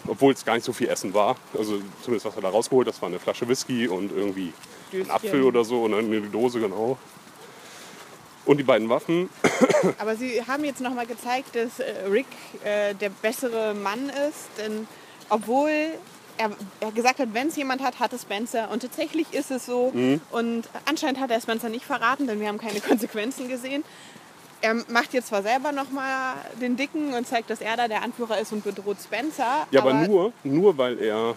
[0.07, 1.37] Obwohl es gar nicht so viel Essen war.
[1.57, 4.53] Also zumindest was er da rausgeholt, das war eine Flasche Whisky und irgendwie
[4.93, 5.11] ein.
[5.11, 6.97] Apfel oder so und eine Dose, genau.
[8.47, 9.29] Und die beiden Waffen.
[9.99, 12.25] Aber sie haben jetzt nochmal gezeigt, dass äh, Rick
[12.65, 14.49] äh, der bessere Mann ist.
[14.57, 14.89] Denn
[15.29, 15.69] obwohl
[16.39, 18.71] er, er gesagt hat, wenn es jemand hat, hat es Spencer.
[18.71, 19.93] Und tatsächlich ist es so.
[20.31, 23.85] Und anscheinend hat er Spencer nicht verraten, denn wir haben keine Konsequenzen gesehen.
[24.61, 28.39] Er macht jetzt zwar selber nochmal den Dicken und zeigt, dass er da der Anführer
[28.39, 29.67] ist und bedroht Spencer.
[29.71, 31.35] Ja, aber, nur, nur weil er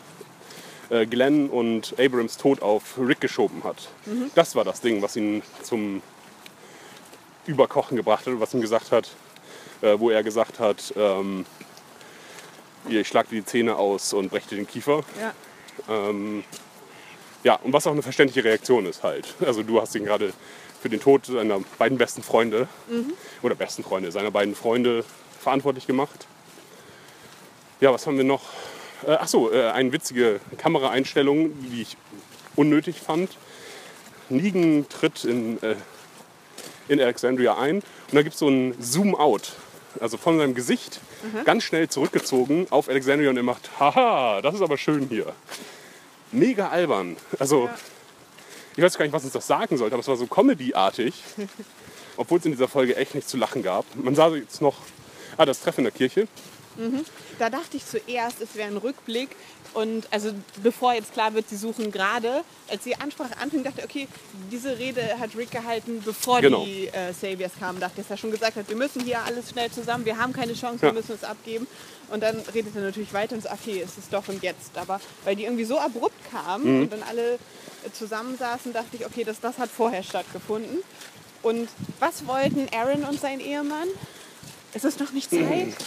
[0.90, 3.90] äh, Glenn und Abrams Tod auf Rick geschoben hat.
[4.36, 6.02] Das war das Ding, was ihn zum
[7.46, 9.10] Überkochen gebracht hat, was ihm gesagt hat,
[9.82, 11.46] äh, wo er gesagt hat, ähm,
[12.90, 15.04] ich schlag dir die Zähne aus und brech dir den Kiefer.
[15.20, 15.34] Ja.
[15.90, 16.44] Ähm,
[17.44, 19.34] ja, und was auch eine verständliche Reaktion ist halt.
[19.46, 20.34] Also du hast ihn gerade
[20.82, 22.68] für den Tod seiner beiden besten Freunde
[23.42, 25.06] oder besten Freunde, seiner beiden Freunde
[25.40, 26.28] verantwortlich gemacht.
[27.80, 28.42] Ja, was haben wir noch?
[29.08, 31.98] Äh, ach so, äh, eine witzige Kameraeinstellung, die ich
[32.56, 33.30] unnötig fand.
[34.30, 35.76] Negan tritt in, äh,
[36.88, 39.54] in Alexandria ein und da gibt es so ein Zoom-Out.
[40.00, 41.02] Also von seinem Gesicht
[41.44, 45.34] ganz schnell zurückgezogen auf Alexandria und er macht, haha, das ist aber schön hier.
[46.32, 47.18] Mega albern.
[47.40, 47.70] Also,
[48.76, 51.14] ich weiß gar nicht, was uns das sagen sollte, aber es war so Comedy-artig.
[52.18, 53.86] Obwohl es in dieser Folge echt nicht zu lachen gab.
[53.96, 54.76] Man sah jetzt noch,
[55.38, 56.28] ah, das Treffen in der Kirche.
[57.42, 59.30] Da dachte ich zuerst, es wäre ein Rückblick.
[59.74, 63.86] Und also bevor jetzt klar wird, sie suchen gerade, als die Ansprache anfing, dachte ich,
[63.86, 64.08] okay,
[64.52, 66.64] diese Rede hat Rick gehalten, bevor Genau.
[66.66, 67.80] die äh, Saviors kamen.
[67.80, 70.54] Dachte, dass er schon gesagt hat, wir müssen hier alles schnell zusammen, wir haben keine
[70.54, 70.92] Chance, Ja.
[70.94, 71.66] wir müssen es abgeben.
[72.12, 74.78] Und dann redet er natürlich weiter und sagt, okay, es ist doch und jetzt.
[74.78, 76.82] Aber weil die irgendwie so abrupt kamen Mhm.
[76.84, 77.40] und dann alle
[77.94, 80.78] zusammensaßen, dachte ich, okay, das, das hat vorher stattgefunden.
[81.42, 83.88] Und was wollten Aaron und sein Ehemann?
[84.76, 85.42] Ist es noch nicht Zeit?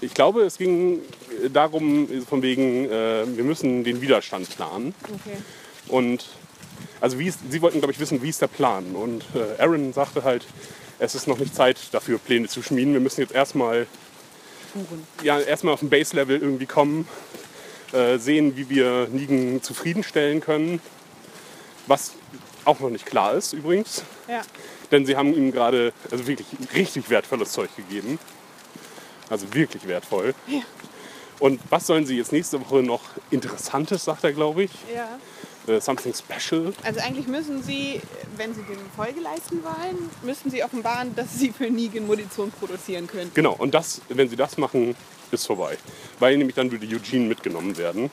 [0.00, 1.00] Ich glaube, es ging
[1.52, 4.94] darum, von wegen, äh, wir müssen den Widerstand planen.
[5.02, 5.36] Okay.
[5.88, 6.26] Und
[7.00, 8.94] also wie ist, sie wollten, glaube ich, wissen, wie ist der Plan.
[8.94, 10.46] Und äh, Aaron sagte halt,
[10.98, 12.92] es ist noch nicht Zeit dafür, Pläne zu schmieden.
[12.92, 13.86] Wir müssen jetzt erstmal
[15.22, 17.08] ja, erstmal auf dem Base-Level irgendwie kommen,
[17.92, 20.80] äh, sehen, wie wir Nigen zufriedenstellen können.
[21.86, 22.12] Was
[22.64, 24.02] auch noch nicht klar ist übrigens.
[24.28, 24.42] Ja.
[24.90, 28.18] Denn sie haben ihm gerade also wirklich richtig wertvolles Zeug gegeben.
[29.30, 30.34] Also wirklich wertvoll.
[30.46, 30.60] Ja.
[31.38, 34.70] Und was sollen sie jetzt nächste Woche noch Interessantes, sagt er, glaube ich.
[34.94, 35.18] Ja.
[35.66, 36.72] Äh, something special.
[36.84, 38.00] Also eigentlich müssen Sie,
[38.36, 43.08] wenn Sie den Folge leisten wollen, müssen Sie offenbaren, dass Sie für Negan Munition produzieren
[43.08, 43.32] können.
[43.34, 44.94] Genau, und das, wenn sie das machen,
[45.32, 45.76] ist vorbei.
[46.20, 48.10] Weil nämlich dann würde Eugene mitgenommen werden.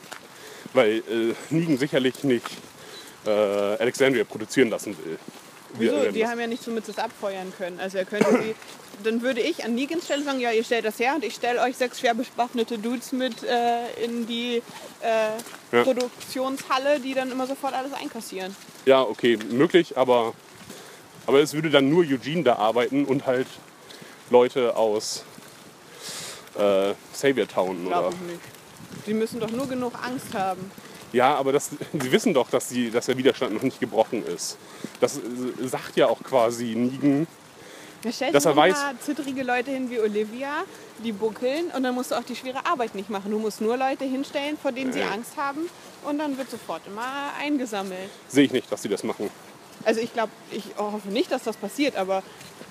[0.72, 2.46] Weil äh, Negan sicherlich nicht
[3.24, 5.18] äh, Alexandria produzieren lassen will.
[5.78, 6.10] Wieso?
[6.10, 7.80] Die haben ja nicht so mit das abfeuern können.
[7.80, 8.54] Also er könnte sie,
[9.02, 11.60] dann würde ich an Negans Stelle sagen, ja, ihr stellt das her und ich stelle
[11.60, 14.62] euch sechs schwer bewaffnete Dudes mit äh, in die
[15.00, 15.30] äh,
[15.72, 15.82] Ja.
[15.82, 18.54] Produktionshalle, die dann immer sofort alles einkassieren.
[18.86, 20.34] Ja, okay, möglich, aber,
[21.26, 23.48] aber es würde dann nur Eugene da arbeiten und halt
[24.30, 25.24] Leute aus
[26.56, 27.86] äh, Savior Town.
[27.86, 28.00] Oder?
[28.00, 28.40] Glaube ich nicht.
[29.06, 30.70] Sie müssen doch nur genug Angst haben.
[31.14, 34.58] Ja, aber das, sie wissen doch, dass, die, dass der Widerstand noch nicht gebrochen ist.
[35.00, 35.20] Das äh,
[35.66, 37.26] sagt ja auch quasi Negan.
[38.04, 40.64] Ja, stell Dass er weiß- zittrige Leute hin wie Olivia,
[41.02, 43.30] die buckeln und dann musst du auch die schwere Arbeit nicht machen.
[43.30, 45.10] Du musst nur Leute hinstellen, vor denen sie Ja.
[45.10, 45.60] Angst haben
[46.04, 47.06] und dann wird sofort immer
[47.40, 48.10] eingesammelt.
[48.28, 49.30] Sehe ich nicht, dass sie das machen.
[49.86, 52.22] Also ich glaube, ich hoffe nicht, dass das passiert, aber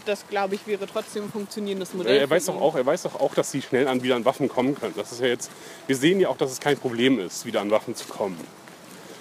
[0.06, 2.18] das glaube ich wäre trotzdem ein funktionierendes Modell.
[2.18, 4.48] Er weiß doch auch, er weiß doch auch, dass sie schnell an wieder an Waffen
[4.50, 4.94] kommen können.
[4.96, 5.50] Das ist ja jetzt,
[5.88, 8.38] wir sehen ja auch, dass es kein Problem ist, wieder an Waffen zu kommen.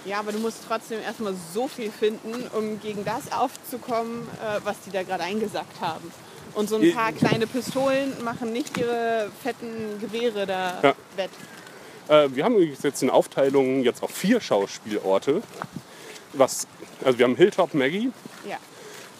[0.05, 4.75] Ja, aber du musst trotzdem erstmal so viel finden, um gegen das aufzukommen, äh, was
[4.85, 6.11] die da gerade eingesackt haben.
[6.55, 10.95] Und so ein Ich- paar kleine Pistolen machen nicht ihre fetten Gewehre da Ja.
[11.15, 11.29] wett.
[12.09, 15.41] Äh, wir haben jetzt eine Aufteilung jetzt auf vier Schauspielorte.
[16.33, 16.67] Was,
[17.05, 18.11] also wir haben Hilltop Maggie.
[18.49, 18.57] Ja.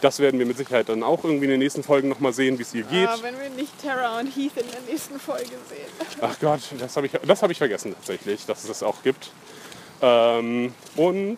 [0.03, 2.63] Das werden wir mit Sicherheit dann auch irgendwie in den nächsten Folgen nochmal sehen, wie
[2.63, 3.07] es hier geht.
[3.07, 5.87] Aber wenn wir nicht Tara und Heath in der nächsten Folge sehen.
[6.19, 9.31] Ach Gott, das habe ich, das hab ich vergessen tatsächlich, dass es das auch gibt.
[10.01, 11.37] Ähm, und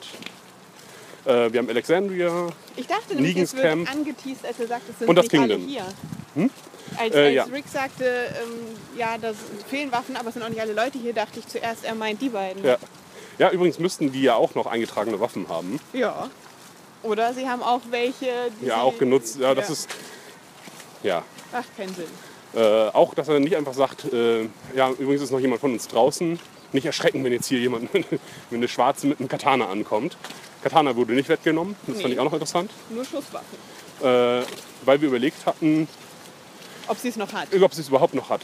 [1.25, 2.47] äh, wir haben Alexandria.
[2.75, 3.91] Ich dachte nämlich, Negans es wird Camp.
[3.91, 5.69] angeteased, als er sagt, es sind Und das nicht alle Kingdom.
[5.69, 5.86] hier.
[6.97, 7.43] Als, Äh, als ja.
[7.43, 9.32] Rick sagte, ähm, ja, da
[9.69, 12.19] fehlen Waffen, aber es sind auch nicht alle Leute hier, dachte ich zuerst, er meint
[12.19, 12.63] die beiden.
[12.65, 12.78] Ja.
[13.38, 15.80] Ja, übrigens müssten die ja auch noch eingetragene Waffen haben.
[15.93, 16.30] Ja.
[17.05, 19.37] Oder sie haben auch welche, die Ja, sie, auch genutzt.
[19.39, 19.89] Ja, das ist.
[21.03, 21.23] Ja.
[21.51, 22.07] Macht keinen Sinn.
[22.55, 25.87] Äh, auch, dass er nicht einfach sagt, äh, ja, übrigens ist noch jemand von uns
[25.87, 26.39] draußen.
[26.71, 28.05] Nicht erschrecken, wenn jetzt hier jemand, wenn
[28.51, 30.17] eine Schwarze mit einem Katana ankommt.
[30.63, 32.13] Katana wurde nicht weggenommen, das fand Nee.
[32.13, 32.71] ich auch noch interessant.
[32.89, 33.57] Nur Schusswaffen.
[34.01, 34.43] Äh,
[34.83, 35.87] weil wir überlegt hatten,
[36.87, 37.47] Ob sie es noch hat.
[37.61, 38.41] ob sie es überhaupt noch hat.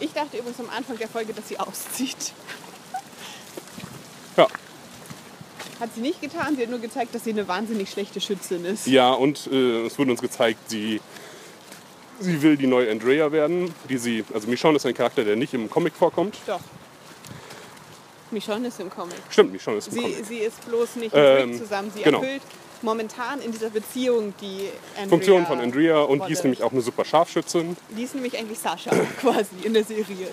[0.00, 2.32] Ich dachte übrigens am Anfang der Folge, dass sie auszieht.
[4.36, 4.48] Ja,
[5.80, 6.54] Hat sie nicht getan.
[6.56, 8.86] Sie hat nur gezeigt, dass sie eine wahnsinnig schlechte Schützin ist.
[8.86, 11.00] ja und äh, es wurde uns gezeigt, sie,
[12.20, 13.74] sie will die neue Andrea werden.
[13.88, 16.36] Die sie, also Michonne ist ein Charakter, der nicht im Comic vorkommt.
[16.46, 16.60] Doch.
[18.30, 19.16] Michonne ist im Comic.
[19.28, 20.24] Stimmt, Michonne ist im Sie, Comic.
[20.26, 21.92] sie ist bloß nicht mit Ähm, zusammen.
[21.94, 22.20] Sie genau.
[22.22, 22.42] erfüllt
[22.80, 26.48] momentan in dieser Beziehung die Andrea Funktion von Andrea und die ist Rolle.
[26.48, 27.76] nämlich auch eine super Scharfschützin.
[27.96, 30.28] Die ist nämlich eigentlich Sascha quasi in der Serie.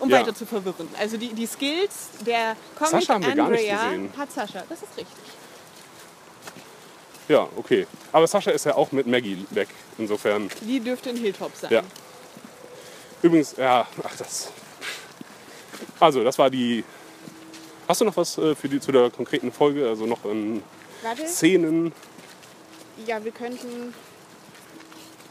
[0.00, 0.20] Um Ja.
[0.20, 0.88] weiter zu verwirren.
[0.98, 4.12] Also die, die Skills der Comic Sascha haben wir gar nicht Andrea gesehen.
[4.18, 4.62] hat Sascha.
[4.68, 5.06] Das ist richtig.
[7.28, 7.86] Ja, okay.
[8.12, 9.68] Aber Sascha ist ja auch mit Maggie weg.
[9.98, 10.50] Insofern.
[10.62, 11.72] Die dürfte ein Hilltop sein.
[11.72, 11.82] Ja.
[13.22, 14.50] Übrigens, ja, ach das.
[16.00, 16.84] Also, das war die.
[17.88, 19.88] Hast du noch was äh, für die, zu der konkreten Folge?
[19.88, 20.62] Also noch in
[21.02, 21.26] Warte.
[21.26, 21.92] Szenen?
[23.06, 23.94] Ja, wir könnten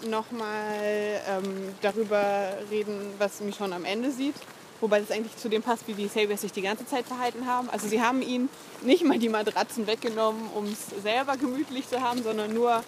[0.09, 4.35] nochmal ähm, darüber reden, was Michonne am Ende sieht.
[4.81, 7.69] Wobei das eigentlich zu dem passt, wie die Saviors sich die ganze Zeit verhalten haben.
[7.69, 8.49] Also sie haben ihnen
[8.81, 12.83] nicht mal die Matratzen weggenommen, um es selber gemütlich zu haben, sondern nur,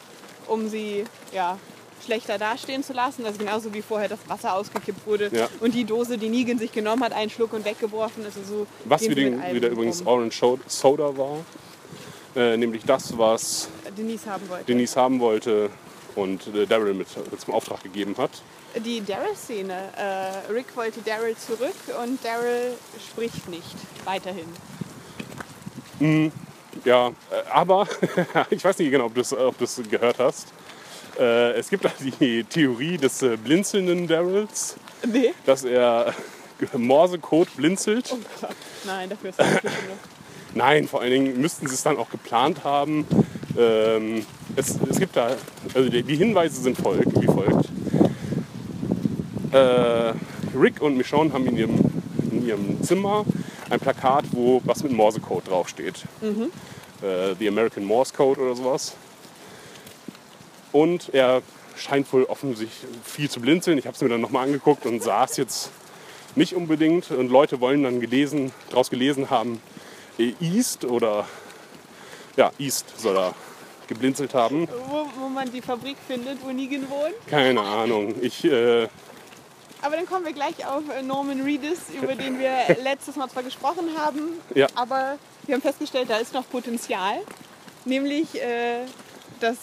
[0.47, 1.58] um sie ja,
[2.04, 3.25] schlechter dastehen zu lassen.
[3.25, 5.47] Also genauso wie vorher das Wasser ausgekippt wurde Ja.
[5.62, 8.25] und die Dose, die Negan sich genommen hat, einen Schluck und weggeworfen.
[8.25, 10.06] Also so Was wieder, wieder übrigens.
[10.06, 11.38] Orange Soda war.
[12.36, 14.65] Äh, nämlich das, was Denise haben wollte.
[14.65, 15.69] Denise haben wollte
[16.15, 18.32] und äh, Daryl mit zum Auftrag gegeben hat.
[18.84, 19.73] Die Daryl-Szene.
[19.97, 22.73] Äh, Rick wollte Daryl zurück und Daryl
[23.10, 24.47] spricht nicht weiterhin.
[26.84, 27.12] Ja, äh,
[27.51, 27.88] aber
[28.49, 30.47] ich weiß nicht genau, ob du es ob du's gehört hast.
[31.17, 31.86] Äh, es gibt
[32.19, 34.75] die Theorie des äh, blinzelnden Daryls,
[35.06, 35.34] Nee.
[35.45, 36.13] dass er
[36.73, 38.10] Morsecode blinzelt.
[38.13, 38.56] Oh Gott.
[38.86, 39.97] Nein, dafür ist es nicht genug.
[40.54, 43.06] Nein, vor allen Dingen müssten sie es dann auch geplant haben.
[43.57, 45.35] Ähm, es, es gibt da,
[45.73, 47.69] also die, die Hinweise sind folg, wie folgt.
[49.51, 50.13] Äh,
[50.57, 51.79] Rick und Michonne haben in ihrem,
[52.31, 53.25] in ihrem Zimmer
[53.69, 56.03] ein Plakat, wo was mit Morsecode draufsteht.
[57.01, 58.95] Äh, The American Morse Code oder sowas.
[60.71, 61.41] Und er
[61.77, 63.77] scheint wohl offensichtlich viel zu blinzeln.
[63.77, 65.71] Ich habe es mir dann nochmal angeguckt und sah es jetzt
[66.35, 67.11] nicht unbedingt.
[67.11, 69.61] Und Leute wollen dann gelesen, daraus gelesen haben,
[70.17, 71.25] äh, East oder
[72.35, 73.33] ja, East soll er
[73.88, 74.67] geblinzelt haben.
[74.89, 77.15] Wo, wo man die Fabrik findet, wo Negan wohnt.
[77.28, 78.13] Keine Ahnung.
[78.21, 78.88] Ich, äh,
[79.82, 82.52] Aber dann kommen wir gleich auf äh, Norman Reedus, über den wir
[82.84, 84.67] letztes Mal zwar gesprochen haben, Ja.
[84.76, 87.17] aber wir haben festgestellt, da ist noch Potenzial.
[87.86, 88.80] Nämlich äh,
[89.39, 89.58] das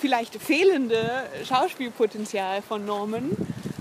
[0.00, 3.30] vielleicht fehlende Schauspielpotenzial von Norman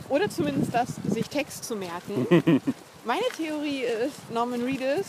[0.09, 2.61] oder zumindest das, sich Text zu merken.
[3.05, 5.05] Meine Theorie ist, Norman Reedus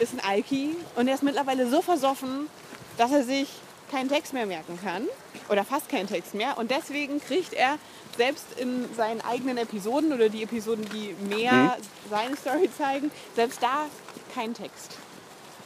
[0.00, 2.48] ist ein Alki und er ist mittlerweile so versoffen,
[2.96, 3.48] dass er sich
[3.90, 5.06] keinen Text mehr merken kann
[5.48, 7.78] oder fast keinen Text mehr und deswegen kriegt er
[8.16, 11.76] selbst in seinen eigenen Episoden oder die Episoden, die mehr
[12.08, 13.86] seine Story zeigen, selbst da
[14.34, 14.96] keinen Text.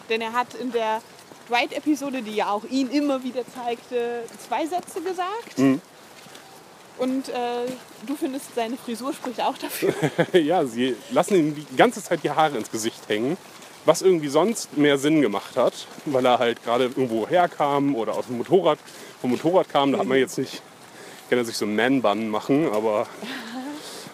[0.08, 1.02] Denn er hat in der
[1.48, 5.58] Dwight-Episode, die ja auch ihn immer wieder zeigte, zwei Sätze gesagt.
[6.98, 7.66] Und äh,
[8.06, 9.94] du findest, seine Frisur spricht auch dafür.
[10.32, 13.36] ja, sie lassen ihm die ganze Zeit die Haare ins Gesicht hängen,
[13.88, 15.72] was irgendwie sonst mehr Sinn gemacht hat,
[16.04, 18.78] weil er halt gerade irgendwo herkam oder aus dem Motorrad,
[19.22, 19.92] vom Motorrad kam.
[19.92, 20.60] Da hat man jetzt nicht,
[21.30, 23.06] kann er sich so einen Man-Bun machen, aber,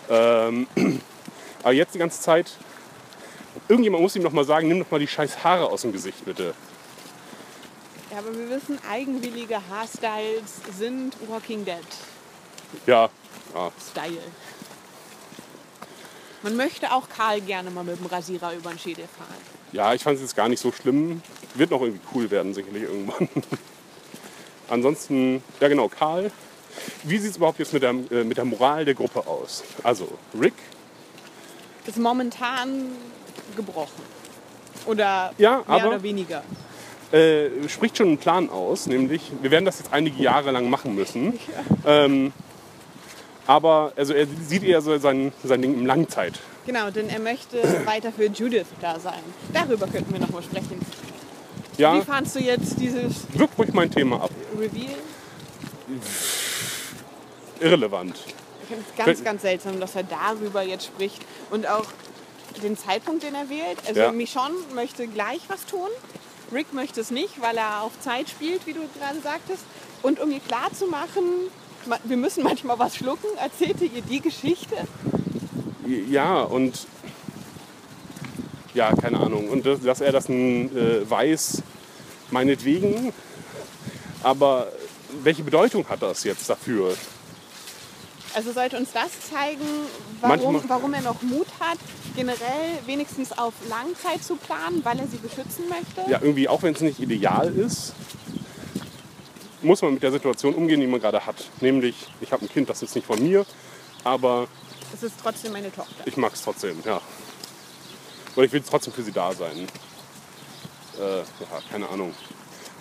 [0.09, 0.69] ähm,
[1.65, 2.53] aber jetzt die ganze Zeit,
[3.69, 6.25] irgendjemand muss ihm noch mal sagen, nimm doch mal die scheiß Haare aus dem Gesicht,
[6.25, 6.55] bitte.
[8.13, 11.79] Ja, aber wir wissen, eigenwillige Haarstyles sind Walking Dead
[12.87, 13.11] Ja,
[13.53, 13.73] ja.
[13.91, 14.23] Style.
[16.45, 19.63] Man möchte auch Karl gerne mal mit dem Rasierer über den Schädel fahren.
[19.75, 21.21] Ja, ich fand es jetzt gar nicht so schlimm.
[21.55, 23.29] Wird noch irgendwie cool werden, sicherlich irgendwann.
[24.71, 26.31] Ansonsten, ja genau, Karl.
[27.03, 29.65] Wie sieht es überhaupt jetzt mit der, äh, mit der Moral der Gruppe aus?
[29.83, 30.07] Also,
[30.41, 30.55] Rick,
[31.87, 32.87] Ist momentan
[33.57, 34.03] gebrochen.
[34.87, 36.43] Oder Ja, mehr aber- oder weniger.
[37.11, 40.95] äh, spricht schon einen Plan aus, nämlich wir werden das jetzt einige Jahre lang machen
[40.95, 41.39] müssen.
[41.87, 42.33] Ähm,
[43.47, 46.39] aber also er sieht eher so sein, sein Ding im Langzeit.
[46.66, 49.20] Genau, denn er möchte weiter für Judith da sein.
[49.53, 50.81] Darüber könnten wir noch mal sprechen.
[51.77, 54.31] Wie Ja, fandst du jetzt dieses wirk ruhig mein Thema ab.
[54.59, 54.94] Reveal?
[57.61, 58.16] Irrelevant.
[58.62, 61.20] Ich finde es ganz, ganz seltsam, dass er darüber jetzt spricht.
[61.50, 61.85] Und auch
[62.62, 63.79] den Zeitpunkt, den er wählt.
[63.87, 64.12] Also Ja.
[64.12, 65.88] Michonne möchte gleich was tun.
[66.53, 69.64] Rick möchte es nicht, weil er auf Zeit spielt, wie du gerade sagtest.
[70.03, 71.24] Und um ihr klarzumachen,
[71.87, 74.77] ma- wir müssen manchmal was schlucken, erzählte ihr die Geschichte.
[75.87, 76.87] Ja, und
[78.75, 79.49] ja, keine Ahnung.
[79.49, 81.62] Und dass, dass er das äh, weiß,
[82.31, 83.12] meinetwegen.
[84.23, 84.68] Aber
[85.23, 86.94] welche Bedeutung hat das jetzt dafür?
[88.35, 89.61] Also sollte uns das zeigen,
[90.20, 91.79] warum, Manchmal- warum er noch Mut hat,
[92.16, 96.11] generell wenigstens auf Langzeit zu planen, weil er sie beschützen möchte.
[96.11, 97.92] Ja, irgendwie, auch wenn es nicht ideal ist,
[99.62, 101.37] muss man mit der Situation umgehen, die man gerade hat.
[101.61, 103.47] Nämlich, ich habe ein Kind, das ist nicht von mir,
[104.03, 104.49] aber
[104.94, 106.07] Es ist trotzdem meine Tochter.
[106.07, 107.00] ich mag es trotzdem, ja.
[108.37, 109.66] Oder ich will trotzdem für sie da sein.
[111.00, 111.24] Äh, ja,
[111.70, 112.14] keine Ahnung.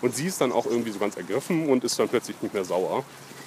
[0.02, 2.66] Und sie ist dann auch irgendwie so ganz ergriffen und ist dann plötzlich nicht mehr
[2.66, 3.04] sauer.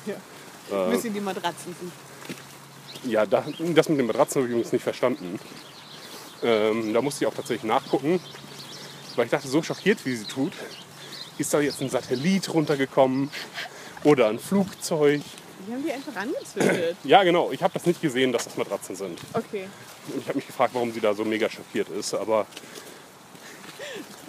[0.06, 0.86] Ja.
[0.88, 3.12] Bis sie die Matratzen sieht.
[3.12, 5.38] Ja, da, das mit den Matratzen habe ich übrigens nicht verstanden.
[6.42, 8.20] Ähm, da musste ich auch tatsächlich nachgucken,
[9.14, 10.52] weil ich dachte, so schockiert wie sie tut,
[11.38, 13.30] ist da jetzt ein Satellit runtergekommen
[14.02, 15.22] oder ein Flugzeug.
[15.66, 16.96] Die haben die einfach angezündet.
[17.04, 17.50] Ja, genau.
[17.52, 19.18] Ich habe das nicht gesehen, dass das Matratzen sind.
[19.32, 19.68] Okay.
[20.12, 22.14] Und ich habe mich gefragt, warum sie da so mega schockiert ist.
[22.14, 22.46] Aber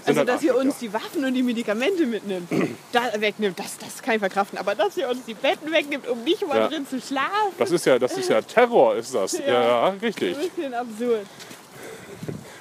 [0.05, 2.49] Also, halt dass ihr uns die Waffen und die Medikamente mitnimmt,
[2.91, 4.57] da wegnimmt, das, das kann ich verkraften.
[4.57, 6.67] Aber dass ihr uns die Betten wegnimmt, um nicht mal Ja.
[6.69, 9.33] drin zu schlafen, Das ist ja, das ist ja Terror, ist das.
[9.37, 9.87] Ja, Ja.
[10.01, 10.35] richtig.
[10.37, 11.25] ein bisschen absurd.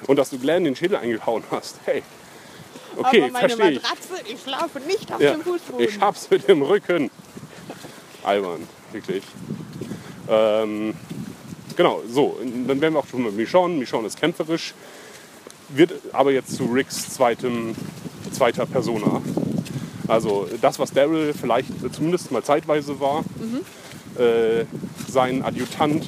[0.07, 1.77] Und dass du Glenn den Schädel eingehauen hast.
[1.85, 2.03] Hey.
[2.95, 3.81] Okay, Aber meine verstehe ich.
[3.81, 5.87] Matratze, ich schlafe nicht auf Ja, dem Fußboden.
[5.87, 7.11] ich hab's mit dem Rücken.
[8.27, 9.23] Albern, wirklich.
[10.29, 10.93] Ähm,
[11.75, 12.37] genau, so.
[12.67, 13.75] Dann wären wir auch schon bei Michonne.
[13.75, 14.73] Michonne ist kämpferisch,
[15.69, 17.75] wird aber jetzt zu Ricks zweitem,
[18.31, 19.21] zweiter Persona.
[20.07, 23.23] Also das, was Daryl vielleicht zumindest mal zeitweise war,
[24.17, 24.65] äh,
[25.07, 26.05] sein Adjutant,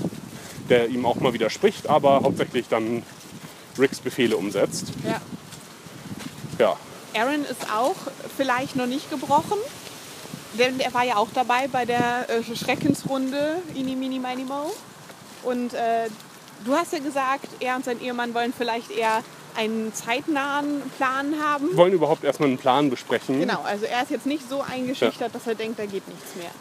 [0.70, 3.04] der ihm auch mal widerspricht, aber hauptsächlich dann
[3.78, 4.92] Ricks Befehle umsetzt.
[5.06, 5.22] Ja.
[6.60, 6.76] Ja,
[7.16, 7.96] Aaron ist auch
[8.36, 9.58] vielleicht noch nicht gebrochen.
[10.54, 14.72] Denn er war ja auch dabei bei der äh, Schreckensrunde Ini Mini Mini Mo.
[15.44, 16.10] Und äh,
[16.66, 19.24] du hast ja gesagt, er und sein Ehemann wollen vielleicht eher
[19.56, 21.76] einen zeitnahen Plan haben.
[21.76, 23.40] wollen überhaupt erstmal einen Plan besprechen.
[23.40, 26.52] Genau, also er ist jetzt nicht so eingeschüchtert, dass er denkt, da geht nichts mehr.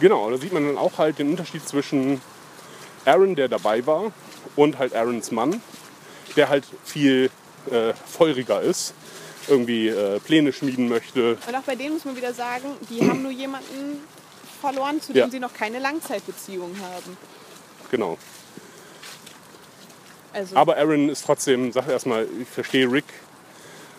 [0.00, 2.20] Genau, da sieht man dann auch halt den Unterschied zwischen
[3.04, 4.12] Aaron, der dabei war,
[4.54, 5.60] und halt Aarons Mann,
[6.36, 7.30] der halt viel
[7.70, 8.94] äh, feuriger ist,
[9.48, 11.38] irgendwie äh, Pläne schmieden möchte.
[11.46, 14.00] Und auch bei denen muss man wieder sagen, die haben nur jemanden
[14.60, 15.30] verloren, zu dem Ja.
[15.30, 17.16] sie noch keine Langzeitbeziehung haben.
[17.90, 18.18] Genau.
[20.32, 23.04] Also Aber Aaron ist trotzdem, sag erstmal, ich verstehe Rick,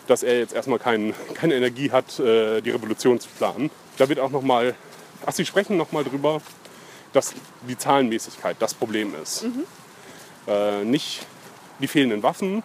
[0.08, 3.70] dass er jetzt erstmal kein, keine Energie hat, äh, die Revolution zu planen.
[3.98, 4.76] Da wird auch nochmal,
[5.26, 6.42] ach, sie sprechen nochmal drüber,
[7.14, 7.34] dass
[7.68, 9.46] die Zahlenmäßigkeit das Problem ist.
[10.48, 11.26] Äh, nicht
[11.80, 12.62] die fehlenden Waffen,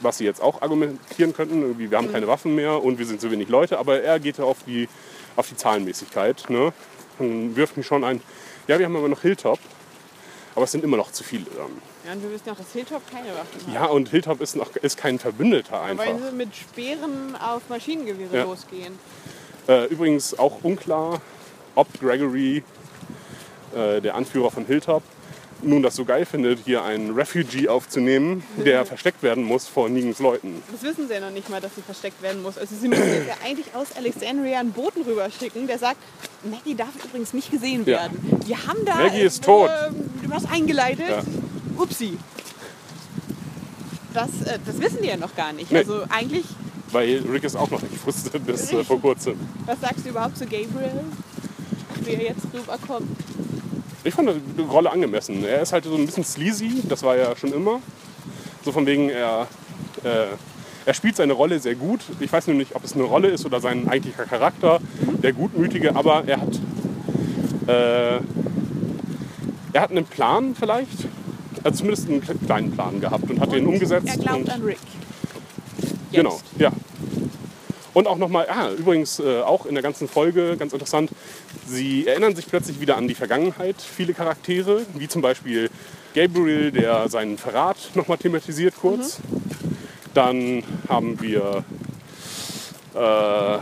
[0.00, 3.20] was sie jetzt auch argumentieren könnten, irgendwie, wir haben keine Waffen mehr und wir sind
[3.20, 4.88] so wenig Leute, aber er geht auf die,
[5.36, 6.48] auf die Zahlenmäßigkeit.
[6.50, 6.72] Ne?
[7.18, 8.20] Und wirft mich schon ein,
[8.68, 9.58] ja, wir haben aber noch Hilltop,
[10.54, 11.46] aber es sind immer noch zu viele.
[11.56, 11.70] Dann.
[12.06, 13.74] ja, und wir wissen auch, dass Hilltop keine Waffen hat.
[13.74, 16.06] Ja, und Hilltop ist, noch, ist kein Verbündeter einfach.
[16.06, 18.44] Weil sie mit Speeren auf Maschinengewehre Ja.
[18.44, 18.98] losgehen.
[19.68, 21.20] Äh, übrigens auch unklar,
[21.74, 22.62] ob Gregory,
[23.74, 25.02] äh, der Anführer von Hilltop,
[25.62, 30.18] nun das so geil findet, hier einen Refugee aufzunehmen, der versteckt werden muss vor Negens
[30.20, 30.62] Leuten.
[30.70, 32.56] Das wissen sie ja noch nicht mal, dass sie versteckt werden muss.
[32.58, 35.96] Also sie müssen ja eigentlich aus Alexandria einen Boten rüberschicken, der sagt,
[36.44, 37.98] Maggie darf übrigens nicht gesehen Ja.
[38.02, 38.40] werden.
[38.46, 39.70] Wir haben da Maggie ist nur, tot.
[40.28, 41.08] was eingeleitet.
[41.08, 41.22] Ja.
[41.76, 42.16] Upsi.
[44.14, 45.70] Das, äh, das wissen die ja noch gar nicht.
[45.70, 45.78] Nee.
[45.78, 46.44] Also eigentlich,
[46.92, 49.38] Weil Rick es auch noch nicht wusste bis äh, vor kurzem.
[49.66, 51.04] was sagst du überhaupt zu Gabriel,
[52.04, 53.08] wie er jetzt rüberkommt?
[54.08, 55.44] Ich fand die Rolle angemessen.
[55.44, 57.82] Er ist halt so ein bisschen sleazy, das war er schon immer.
[58.64, 59.46] So von wegen, er,
[60.02, 60.28] äh,
[60.86, 62.00] er spielt seine Rolle sehr gut.
[62.18, 64.80] Ich weiß nur nicht, ob es eine Rolle ist oder sein eigentlicher Charakter,
[65.22, 66.54] der Gutmütige, aber er hat,
[67.66, 68.16] äh,
[69.74, 71.06] er hat einen Plan vielleicht,
[71.62, 74.08] also zumindest einen kleinen Plan gehabt und hat den umgesetzt.
[74.08, 74.78] Er glaubt und, an Rick.
[75.82, 75.94] Jetzt.
[76.12, 76.72] Genau, ja.
[77.92, 81.10] Und auch nochmal, ah, übrigens äh, auch in der ganzen Folge, ganz interessant,
[81.68, 85.70] sie erinnern sich plötzlich wieder an die Vergangenheit, viele Charaktere, wie zum Beispiel
[86.14, 89.18] Gabriel, der seinen Verrat nochmal thematisiert kurz.
[90.14, 91.64] Dann haben wir
[92.94, 93.58] äh,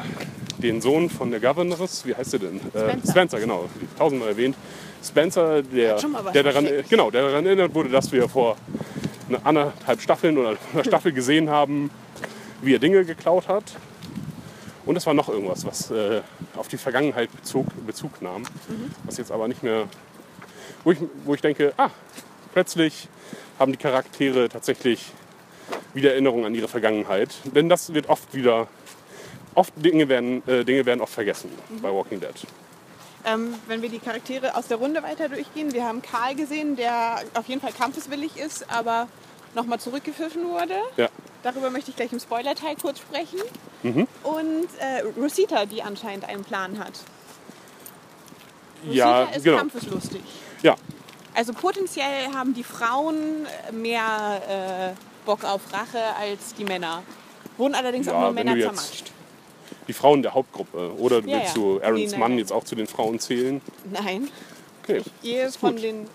[0.62, 2.56] den Sohn von der Governoress, wie heißt er denn?
[2.56, 3.10] Äh, Spencer.
[3.10, 4.56] Spencer, genau, tausendmal erwähnt.
[5.04, 5.98] Spencer, der,
[6.32, 8.56] der, daran, genau, der daran erinnert wurde, dass wir vor
[9.44, 11.90] anderthalb Staffeln oder einer Staffel gesehen haben,
[12.62, 13.64] wie er Dinge geklaut hat.
[14.86, 16.22] Und es war noch irgendwas, was äh,
[16.56, 18.44] auf die Vergangenheit Bezug, Bezug nahm,
[19.04, 19.88] was jetzt aber nicht mehr,
[20.84, 21.90] wo ich, wo ich denke, ah,
[22.52, 23.08] plötzlich
[23.58, 25.12] haben die Charaktere tatsächlich
[25.92, 27.34] wieder Erinnerungen an ihre Vergangenheit.
[27.44, 28.68] Denn das wird oft wieder,
[29.54, 31.50] oft Dinge werden, äh, Dinge werden oft vergessen
[31.82, 32.34] bei Walking Dead.
[33.24, 37.24] Ähm, wenn wir die Charaktere aus der Runde weiter durchgehen, wir haben Karl gesehen, der
[37.34, 39.08] auf jeden Fall kampfeswillig ist, aber
[39.56, 40.74] nochmal zurückgepfiffen wurde.
[40.96, 41.08] Ja.
[41.42, 43.40] Darüber möchte ich gleich im Spoiler-Teil kurz sprechen.
[43.82, 44.06] Mhm.
[44.22, 46.92] Und äh, Rosita, die anscheinend einen Plan hat.
[48.84, 49.58] Rosita Ja, ist genau.
[49.58, 50.22] kampfeslustig.
[50.62, 50.76] Ja,
[51.34, 57.02] Also potenziell haben die Frauen mehr äh, Bock auf Rache als die Männer.
[57.56, 59.12] Wurden allerdings Ja, auch nur Männer zermatscht.
[59.88, 60.92] die Frauen der Hauptgruppe.
[60.98, 61.62] Oder Ja, willst ja.
[61.62, 63.60] du Aarons Nee, Mann jetzt auch zu den Frauen zählen?
[63.90, 64.28] Nein,
[64.82, 64.98] Okay.
[65.04, 66.06] ich gehe von den...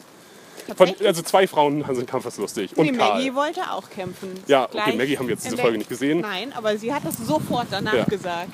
[0.76, 2.78] Von, also zwei Frauen sind kampfeslustig.
[2.78, 3.16] Und nee, Karl.
[3.16, 4.32] Maggie wollte auch kämpfen.
[4.48, 6.22] Ja, okay, Gleich Maggie haben wir jetzt diese Folge nicht gesehen.
[6.22, 8.04] Nein, aber sie hat das sofort danach Ja.
[8.06, 8.54] gesagt.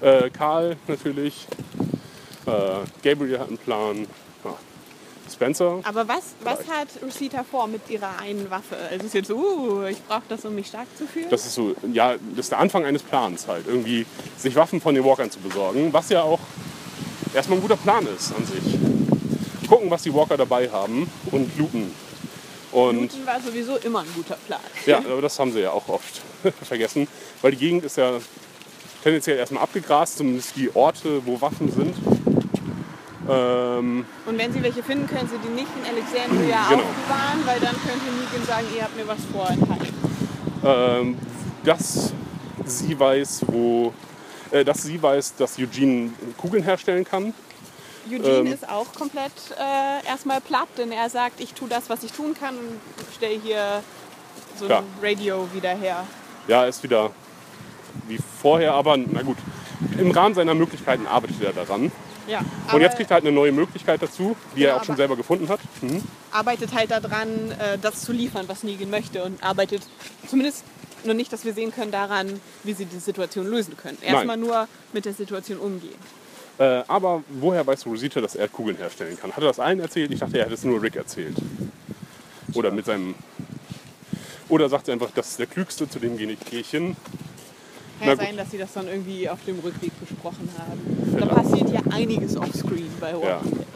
[0.00, 1.46] Äh, Karl natürlich.
[2.46, 2.50] Äh,
[3.02, 4.06] Gabriel hat einen Plan.
[4.44, 4.54] Ja.
[5.32, 5.80] Spencer.
[5.82, 8.76] Aber was, was hat Rosita vor mit ihrer einen Waffe?
[8.76, 11.26] Also es ist jetzt so, uh, ich brauche das, um mich stark zu fühlen.
[11.30, 13.66] Das ist so, ja, das ist der Anfang eines Plans halt.
[13.66, 14.06] Irgendwie
[14.36, 15.92] sich Waffen von den Walkern zu besorgen.
[15.92, 16.38] Was ja auch
[17.34, 18.95] erstmal ein guter Plan ist an sich.
[19.68, 21.92] Gucken, was die Walker dabei haben und looten.
[22.72, 24.60] Und Looten war sowieso immer ein guter Plan.
[24.86, 26.20] ja, aber das haben sie ja auch oft
[26.62, 27.08] vergessen.
[27.42, 28.12] Weil die Gegend ist ja
[29.02, 31.94] tendenziell erstmal abgegrast, zumindest die Orte, wo Waffen sind.
[33.28, 36.82] Ähm, Und wenn sie welche finden, können sie die nicht in Alexandria Genau.
[36.82, 39.94] aufbewahren, weil dann könnte Negan sagen, ihr habt mir was vorenthalten.
[40.64, 41.16] ähm,
[41.64, 42.12] dass
[42.64, 43.92] sie weiß, wo,
[44.52, 47.32] äh, dass sie weiß, dass Eugene Kugeln herstellen kann.
[48.10, 48.46] Eugene Ähm.
[48.52, 52.34] ist auch komplett äh, erstmal platt, denn er sagt, ich tue das, was ich tun
[52.38, 52.80] kann und
[53.14, 53.82] stelle hier
[54.58, 54.78] so Ja.
[54.78, 56.06] ein Radio wieder her.
[56.48, 57.10] Ja, ist wieder
[58.08, 59.36] wie vorher, aber na gut.
[59.98, 61.92] Im Rahmen seiner Möglichkeiten arbeitet er daran.
[62.26, 62.40] Ja,
[62.72, 65.16] Und jetzt kriegt er halt eine neue Möglichkeit dazu, die Genau, er auch schon selber
[65.16, 65.60] gefunden hat.
[65.80, 66.02] Mhm.
[66.32, 69.82] arbeitet halt daran, äh, das zu liefern, was Negan möchte und arbeitet
[70.26, 70.64] zumindest
[71.04, 73.98] nur nicht, dass wir sehen können daran, wie sie die Situation lösen können.
[74.02, 75.94] Erstmal nur mit der Situation umgehen.
[76.58, 79.30] Äh, aber woher weiß Rosita, dass er Kugeln herstellen kann?
[79.32, 80.10] Hat er das allen erzählt?
[80.12, 81.36] Ich dachte, er hätte es nur Rick erzählt.
[82.54, 83.14] Oder mit seinem.
[84.48, 86.96] Oder sagt er einfach, das ist der Klügste, zu dem gehe ich hin.
[87.98, 90.80] Kann ja sein, dass sie das dann irgendwie auf dem Rückweg besprochen haben.
[91.12, 91.34] Da Vielleicht.
[91.34, 93.66] passiert ja einiges offscreen bei Walking Dead.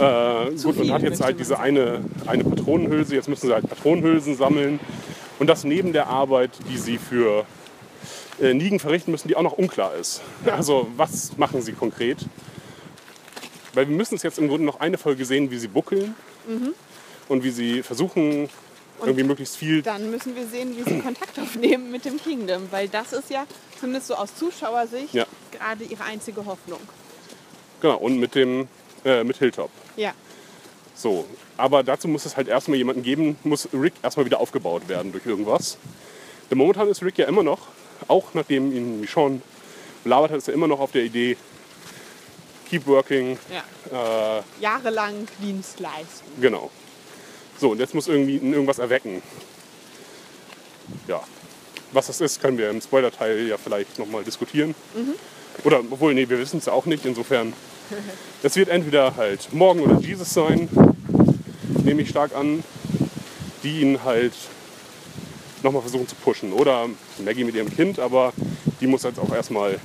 [0.00, 3.14] Äh, gut, und hat jetzt halt diese eine, eine Patronenhülse.
[3.14, 4.80] Jetzt müssen sie halt Patronenhülsen sammeln.
[5.38, 7.44] Und das neben der Arbeit, die sie für
[8.40, 10.20] äh, Nigen verrichten müssen, die auch noch unklar ist.
[10.46, 12.18] Also, was machen sie konkret?
[13.74, 16.14] Weil wir müssen es jetzt im Grunde noch eine Folge sehen, wie sie buckeln
[16.46, 16.74] Mhm.
[17.28, 18.50] und wie sie versuchen,
[19.00, 22.86] irgendwie möglichst viel Dann müssen wir sehen, wie sie Kontakt aufnehmen mit dem Kingdom, weil
[22.88, 23.46] das ist ja
[23.80, 25.24] zumindest so aus Zuschauersicht Ja.
[25.50, 26.80] gerade ihre einzige Hoffnung.
[27.80, 28.68] Genau, und mit dem
[29.06, 29.70] äh, mit Hilltop.
[29.96, 30.12] Ja,
[30.94, 31.24] So.
[31.56, 35.24] Aber dazu muss es halt erstmal jemanden geben, muss Rick erstmal wieder aufgebaut werden durch
[35.26, 35.78] irgendwas.
[36.50, 37.60] Denn momentan ist Rick ja immer noch,
[38.08, 39.40] auch nachdem ihn Michonne
[40.02, 41.36] belabert hat, ist er immer noch auf der Idee,
[42.68, 43.38] keep working,
[43.92, 44.38] ja.
[44.38, 46.24] äh, Jahrelang Dienst leisten.
[46.40, 46.70] genau.
[47.58, 49.22] So, und jetzt muss irgendwie irgendwas erwecken.
[51.06, 51.22] Ja.
[51.92, 54.74] Was das ist, können wir im Spoiler-Teil ja vielleicht nochmal diskutieren.
[55.62, 57.06] Oder, obwohl, nee, wir wissen es ja auch nicht.
[57.06, 57.52] Insofern,
[58.42, 60.68] es wird entweder halt Morgan oder Jesus sein,
[61.84, 62.64] nehme ich stark an,
[63.62, 64.34] die ihn halt
[65.64, 66.52] nochmal versuchen zu pushen.
[66.52, 66.88] Oder
[67.24, 68.32] Maggie mit ihrem Kind, aber
[68.80, 69.78] die muss jetzt auch erstmal,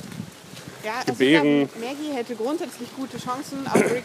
[0.83, 1.63] Ja, also Gebären.
[1.63, 4.03] ich glaube, Maggie hätte grundsätzlich gute Chancen, auf Rick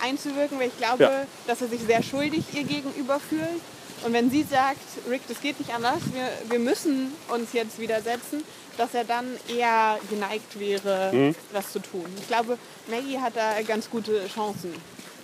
[0.00, 1.26] einzuwirken, weil ich glaube, Ja.
[1.46, 3.60] dass er sich sehr schuldig ihr gegenüber fühlt.
[4.04, 8.42] Und wenn sie sagt, Rick, das geht nicht anders, wir, wir müssen uns jetzt widersetzen,
[8.76, 11.34] dass er dann eher geneigt wäre, Mhm.
[11.52, 12.04] das zu tun.
[12.20, 12.58] Ich glaube,
[12.88, 14.74] Maggie hat da ganz gute Chancen,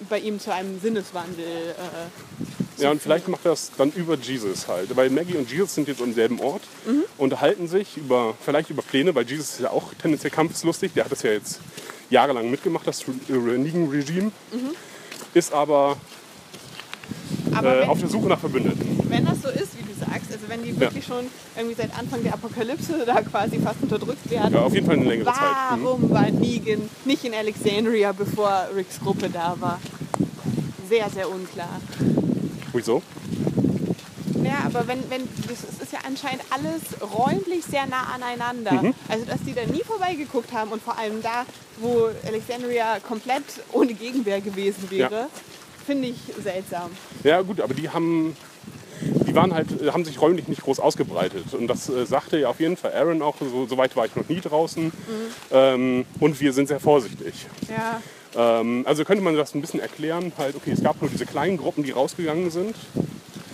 [0.08, 1.44] bei ihm zu einem Sinneswandel
[1.76, 2.44] äh,
[2.80, 4.94] ja, und vielleicht macht er das dann über Jesus halt.
[4.96, 6.62] Weil Maggie und Jesus sind jetzt am selben Ort,
[7.18, 10.92] unterhalten sich über, vielleicht über Pläne, weil Jesus ist ja auch tendenziell kampfeslustig.
[10.94, 11.60] Der hat das ja jetzt
[12.10, 14.32] jahrelang mitgemacht, das Negan-Regime.
[15.34, 15.96] Ist aber
[17.54, 18.98] Aber äh, auf der Suche nach Verbündeten.
[19.08, 21.26] wenn das so ist, wie du sagst, also wenn die wirklich schon
[21.56, 25.04] irgendwie seit Anfang der Apokalypse da quasi fast unterdrückt werden, Ja, auf jeden Fall eine
[25.06, 25.76] längere Zeit.
[25.78, 25.84] Mhm.
[25.84, 29.80] warum war Negan nicht in Alexandria, bevor Ricks Gruppe da war?
[30.88, 31.80] Sehr, sehr unklar.
[32.72, 33.02] Wieso?
[34.44, 38.72] Ja, aber wenn, wenn das ist- ja anscheinend alles räumlich sehr nah aneinander.
[38.74, 38.94] Mhm.
[39.08, 41.44] Also dass die da nie vorbeigeguckt haben und vor allem da,
[41.78, 43.42] wo Alexandria komplett
[43.72, 45.26] ohne Gegenwehr gewesen wäre,
[45.84, 46.90] finde ich seltsam.
[47.24, 48.36] Ja gut, aber die haben,
[49.26, 51.52] die waren halt, haben sich räumlich nicht groß ausgebreitet.
[51.54, 54.14] Und das äh, sagte ja auf jeden Fall Aaron auch, so, so weit war ich
[54.14, 54.84] noch nie draußen.
[54.84, 54.92] Mhm.
[55.50, 57.34] Ähm, und wir sind sehr vorsichtig.
[57.68, 58.00] Ja,
[58.36, 61.56] Ähm, also könnte man das ein bisschen erklären, halt, okay, es gab nur diese kleinen
[61.56, 62.76] Gruppen, die rausgegangen sind.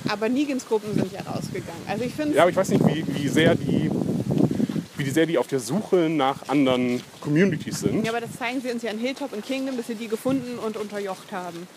[0.09, 1.83] Aber Negans Gruppen sind ja rausgegangen.
[1.89, 3.91] Also ich finde, Ja, aber ich weiß nicht, wie, wie sehr die
[4.99, 8.05] wie sehr die auf der Suche nach anderen Communities sind.
[8.05, 10.59] ja, aber das zeigen sie uns ja in Hilltop und Kingdom, dass sie die gefunden
[10.59, 11.69] und unterjocht haben.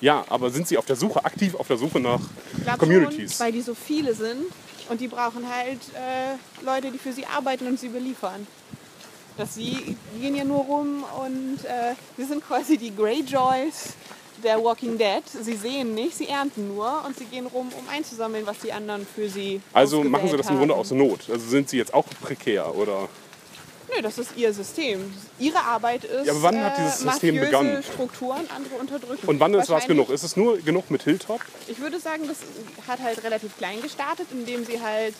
[0.00, 2.20] Ja, aber sind sie auf der Suche, aktiv auf der Suche nach
[2.64, 3.36] glaub Communities?
[3.36, 4.44] Schon, weil die so viele sind
[4.88, 8.46] und die brauchen halt äh, Leute, die für sie arbeiten und sie beliefern.
[9.38, 13.94] Dass sie gehen ja nur rum und äh, wir sind quasi die Greyjoys
[14.44, 15.22] der Walking Dead.
[15.26, 19.06] Sie sehen nicht, sie ernten nur und sie gehen rum, um einzusammeln, was die anderen
[19.06, 21.30] für sie also machen sie das im Grunde aus Not.
[21.30, 23.08] Also sind sie jetzt auch prekär oder?
[23.94, 25.12] Nö, das ist ihr System.
[25.38, 27.82] Ihre Arbeit ist, Ja, aber wann hat dieses System begonnen?
[27.82, 29.26] Strukturen, andere unterdrücken.
[29.26, 30.10] Und wann ist was Wahrscheinlich- genug?
[30.10, 31.40] Ist es nur genug mit Hilltop?
[31.68, 32.38] Ich würde sagen, das
[32.88, 35.14] hat halt relativ klein gestartet, indem sie halt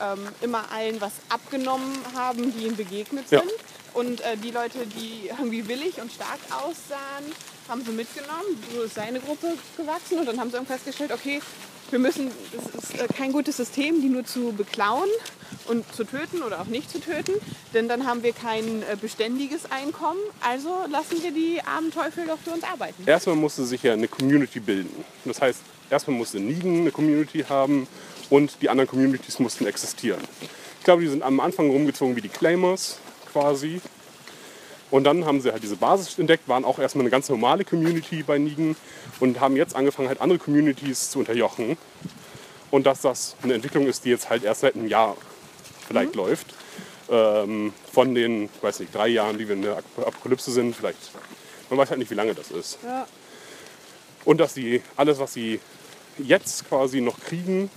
[0.00, 3.40] ähm, immer allen was abgenommen haben, die ihnen begegnet Ja.
[3.40, 3.52] sind.
[3.94, 7.24] Und äh, die Leute, die irgendwie willig und stark aussahen,
[7.68, 8.62] haben sie mitgenommen.
[8.74, 11.40] So ist seine Gruppe gewachsen und dann haben sie irgendwann festgestellt, okay,
[11.90, 15.10] wir müssen, es ist äh, kein gutes System, die nur zu beklauen
[15.66, 17.32] und zu töten oder auch nicht zu töten,
[17.74, 20.18] denn dann haben wir kein äh, beständiges Einkommen.
[20.40, 23.02] Also lassen wir die armen Teufel doch für uns arbeiten.
[23.06, 25.04] Erstmal musste sich ja eine Community bilden.
[25.26, 27.86] Das heißt, erstmal musste Nigen eine Community haben
[28.32, 30.20] und die anderen Communities mussten existieren.
[30.78, 32.96] Ich glaube, die sind am Anfang rumgezogen wie die Claimers
[33.30, 33.82] quasi.
[34.90, 38.22] Und dann haben sie halt diese Basis entdeckt, waren auch erstmal eine ganz normale Community
[38.22, 38.74] bei Nigen
[39.20, 41.76] und haben jetzt angefangen, halt andere Communities zu unterjochen.
[42.70, 45.14] Und dass das eine Entwicklung ist, die jetzt halt erst seit einem Jahr
[45.86, 46.46] vielleicht läuft.
[47.10, 50.74] Ähm, von den, ich weiß nicht, drei Jahren, die wir in der Ap- Apokalypse sind,
[50.74, 51.10] vielleicht.
[51.68, 52.78] Man weiß halt nicht, wie lange das ist.
[52.82, 53.06] Ja.
[54.24, 55.60] Und dass sie alles, was sie
[56.16, 57.70] jetzt quasi noch kriegen,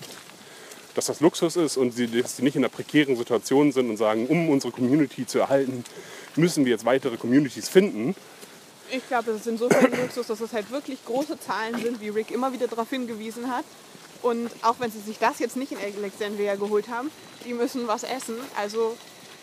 [0.96, 3.98] dass das Luxus ist und sie, dass sie nicht in einer prekären Situation sind und
[3.98, 5.84] sagen, um unsere Community zu erhalten,
[6.36, 8.16] müssen wir jetzt weitere Communities finden.
[8.90, 12.32] Ich glaube, das ist insofern Luxus, dass es halt wirklich große Zahlen sind, wie Rick
[12.32, 13.66] immer wieder darauf hingewiesen hat.
[14.22, 17.12] Und auch wenn sie sich das jetzt nicht in Alexandria geholt haben,
[17.46, 18.36] die müssen was essen.
[18.58, 18.96] Also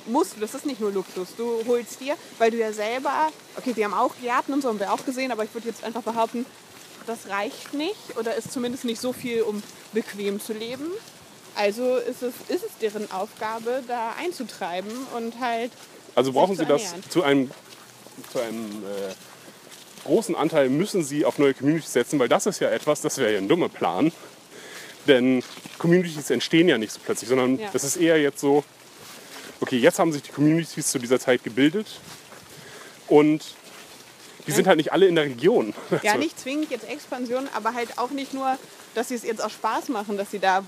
[0.07, 1.29] musst du, das ist nicht nur Luxus.
[1.37, 4.81] Du holst dir, weil du ja selber, okay, sie haben auch Gärten und so haben
[4.81, 6.47] wir auch gesehen, aber ich würde jetzt einfach behaupten,
[7.07, 10.87] das reicht nicht oder ist zumindest nicht so viel, um bequem zu leben.
[11.55, 15.71] Also ist es, ist es deren Aufgabe, da einzutreiben und halt
[16.15, 17.11] Also brauchen zu sie das ernähren.
[17.11, 17.51] zu einem,
[18.33, 22.71] zu einem äh, großen Anteil müssen sie auf neue Communities setzen, weil das ist ja
[22.71, 24.13] etwas, das wäre ja ein dummer Plan.
[25.07, 25.43] Denn
[25.79, 27.69] Communities entstehen ja nicht so plötzlich, sondern Ja.
[27.73, 28.65] das ist eher jetzt so,
[29.61, 31.87] okay, jetzt haben sich die Communities zu dieser Zeit gebildet
[33.09, 33.43] und
[34.47, 35.73] die sind halt nicht alle in der Region.
[36.03, 38.59] Ja, Also, nicht zwingend jetzt Expansion, aber halt auch nicht nur,
[38.95, 40.65] dass sie es jetzt aus Spaß machen, dass sie da,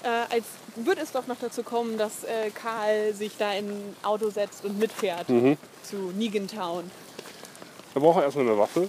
[0.04, 0.44] Äh, als
[0.76, 4.64] würde es doch noch dazu kommen, dass äh, Karl sich da in ein Auto setzt
[4.64, 6.90] und mitfährt zu Negantown.
[7.94, 8.88] Da braucht er erstmal eine Waffe.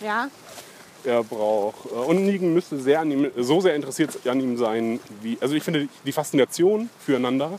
[0.00, 0.28] Ja,
[1.04, 1.86] er braucht.
[1.86, 5.36] äh, Und Negan müsste sehr an ihm, so sehr interessiert an ihm sein, wie.
[5.40, 7.58] Also ich finde, die Faszination füreinander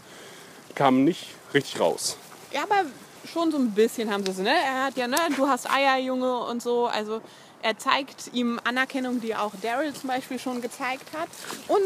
[0.76, 2.18] kam nicht richtig raus.
[2.52, 2.86] Ja, aber
[3.26, 4.50] schon so ein bisschen haben sie es, ne?
[4.54, 6.86] Er hat ja, ne, du hast Eier, Junge und so.
[6.86, 7.22] Also
[7.62, 11.28] er zeigt ihm Anerkennung, die auch Daryl zum Beispiel schon gezeigt hat.
[11.68, 11.80] Und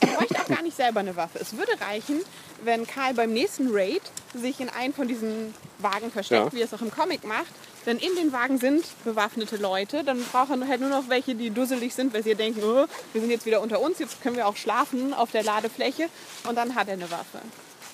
[0.00, 1.38] er bräuchte auch gar nicht selber eine Waffe.
[1.40, 2.20] Es würde reichen,
[2.64, 4.02] wenn Karl beim nächsten Raid
[4.34, 6.52] sich in einen von diesen Wagen versteckt, Ja.
[6.52, 7.46] wie er es auch im Comic macht.
[7.84, 10.02] Denn in den Wagen sind bewaffnete Leute.
[10.02, 13.20] Dann braucht er halt nur noch welche, die dusselig sind, weil sie denken, oh, wir
[13.20, 16.08] sind jetzt wieder unter uns, jetzt können wir auch schlafen auf der Ladefläche.
[16.48, 17.40] Und dann hat er eine Waffe.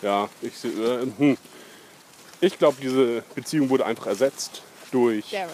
[0.01, 1.37] Ja, ich, seh- äh, hm.
[2.41, 4.63] ich glaube, diese Beziehung wurde einfach ersetzt
[4.93, 5.31] durch.
[5.31, 5.49] Daryl.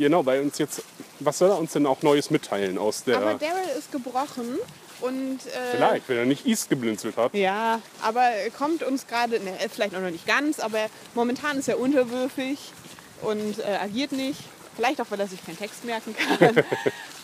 [0.00, 0.82] Genau, weil uns jetzt.
[1.18, 3.18] Was soll er uns denn auch Neues mitteilen aus der.
[3.18, 4.58] Aber Daryl ist gebrochen
[5.02, 7.34] und äh, Vielleicht, wenn er nicht East geblinzelt hat.
[7.34, 11.78] ja, aber er kommt uns gerade, ne, vielleicht noch nicht ganz, aber momentan ist er
[11.78, 12.72] unterwürfig
[13.20, 14.40] und äh, agiert nicht.
[14.76, 16.38] Vielleicht auch, weil er sich keinen Text merken kann.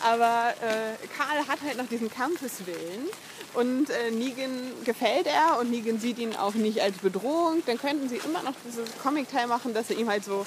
[0.01, 3.07] aber äh, Karl hat halt noch diesen Kampfeswillen
[3.55, 4.51] und äh, Negan
[4.85, 7.63] gefällt er und Negan sieht ihn auch nicht als Bedrohung.
[7.65, 10.45] Dann könnten sie immer noch dieses Comic-Teil machen, dass er ihm halt so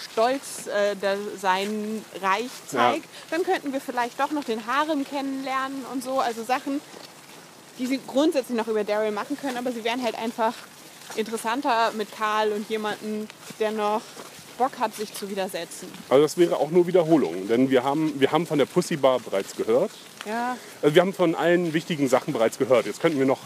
[0.00, 0.96] stolz äh,
[1.40, 3.06] sein Reich zeigt.
[3.30, 6.20] Dann könnten wir vielleicht doch noch den Harem kennenlernen und so.
[6.20, 6.80] Also Sachen,
[7.78, 10.54] die sie grundsätzlich noch über Daryl machen können, aber sie wären halt einfach
[11.16, 13.28] interessanter mit Karl und jemanden,
[13.58, 14.02] der noch
[14.58, 15.88] Bock hat, sich zu widersetzen.
[16.08, 19.20] Also das wäre auch nur Wiederholung, denn wir haben, wir haben von der Pussy Bar
[19.20, 19.90] bereits gehört.
[20.26, 20.56] Ja.
[20.80, 22.86] Also wir haben von allen wichtigen Sachen bereits gehört.
[22.86, 23.40] Jetzt könnten wir noch.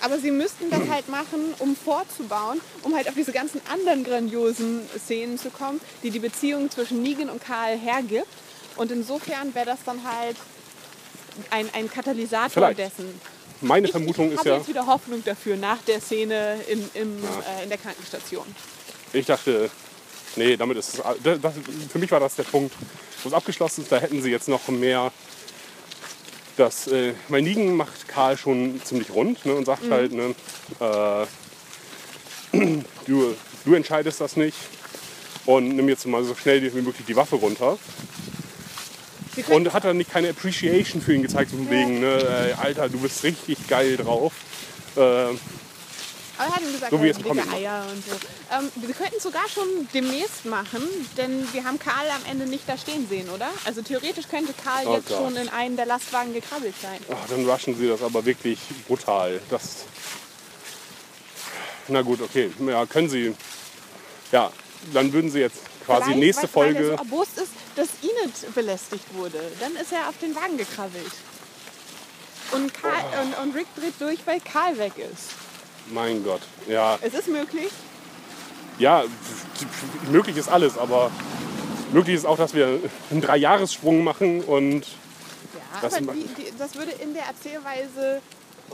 [0.00, 4.82] Aber sie müssten das halt machen, um vorzubauen, um halt auf diese ganzen anderen grandiosen
[4.98, 8.26] Szenen zu kommen, die die Beziehung zwischen Negan und Karl hergibt.
[8.76, 10.36] Und insofern wäre das dann halt
[11.50, 12.78] ein, ein Katalysator Vielleicht.
[12.78, 13.20] dessen.
[13.62, 16.78] Meine Ich, Vermutung ich ist habe ja, jetzt wieder Hoffnung dafür nach der Szene in,
[16.94, 18.44] im, äh, in der Krankenstation.
[19.14, 19.70] ich dachte,
[20.36, 21.02] nee, damit ist es.
[21.22, 21.54] Das,
[21.90, 22.74] für mich war das der Punkt,
[23.22, 23.92] wo es abgeschlossen ist.
[23.92, 25.10] Da hätten sie jetzt noch mehr.
[26.56, 29.90] Das, äh, weil Negan macht Karl schon ziemlich rund ne, und sagt Mhm.
[29.90, 30.34] halt, ne,
[30.80, 31.26] äh,
[33.06, 33.34] du,
[33.64, 34.56] du entscheidest das nicht
[35.44, 37.78] und nimm jetzt mal so schnell wie möglich die Waffe runter.
[39.48, 42.98] Und hat dann nicht keine Appreciation für ihn gezeigt, so wegen, ne, äh, Alter, du
[43.00, 44.32] bist richtig geil drauf.
[44.96, 45.26] Äh,
[46.38, 47.52] Aber er hat ihm gesagt, So wie macht.
[47.52, 48.12] Eier und so.
[48.52, 50.82] Ähm, wir könnten es sogar schon demnächst machen,
[51.16, 53.48] denn wir haben Karl am Ende nicht da stehen sehen, oder?
[53.64, 55.18] Also theoretisch könnte Karl Oh jetzt Gott.
[55.18, 56.98] schon in einen der Lastwagen gekrabbelt sein.
[57.10, 59.40] ach, dann rushen sie das aber wirklich brutal.
[59.50, 59.84] Das.
[61.88, 62.50] Na gut, okay.
[62.66, 63.34] Ja, können sie.
[64.32, 64.50] Ja,
[64.92, 66.90] dann würden sie jetzt quasi Vielleicht, nächste weil, Weil Folge.
[66.90, 69.40] er so erbost ist, dass Enid belästigt wurde.
[69.60, 71.12] Dann ist er auf den Wagen gekrabbelt.
[72.52, 73.22] Und, Karl, Oh.
[73.22, 75.30] und, und Rick dreht durch, weil Karl weg ist.
[75.92, 76.40] Mein Gott.
[76.68, 77.68] Ja, Es ist möglich.
[78.78, 79.04] ja,
[80.10, 81.10] möglich ist alles, aber
[81.92, 82.80] möglich ist auch, dass wir
[83.10, 88.20] einen Dreijahressprung machen und Ja, Das aber die, die, das würde in der Erzählweise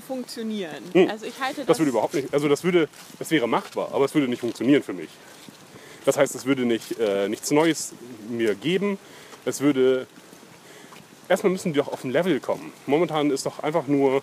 [0.06, 0.82] funktionieren.
[1.10, 1.66] Also ich halte das, Hm.
[1.66, 2.88] Das würde überhaupt nicht, also das würde,
[3.18, 5.10] das wäre machbar, aber es würde nicht funktionieren für mich.
[6.04, 7.92] Das heißt, es würde nicht, äh, nichts Neues
[8.28, 8.98] mir geben.
[9.44, 10.06] Es würde,
[11.28, 12.72] erstmal müssen die doch auf ein Level kommen.
[12.86, 14.22] Momentan ist doch einfach nur,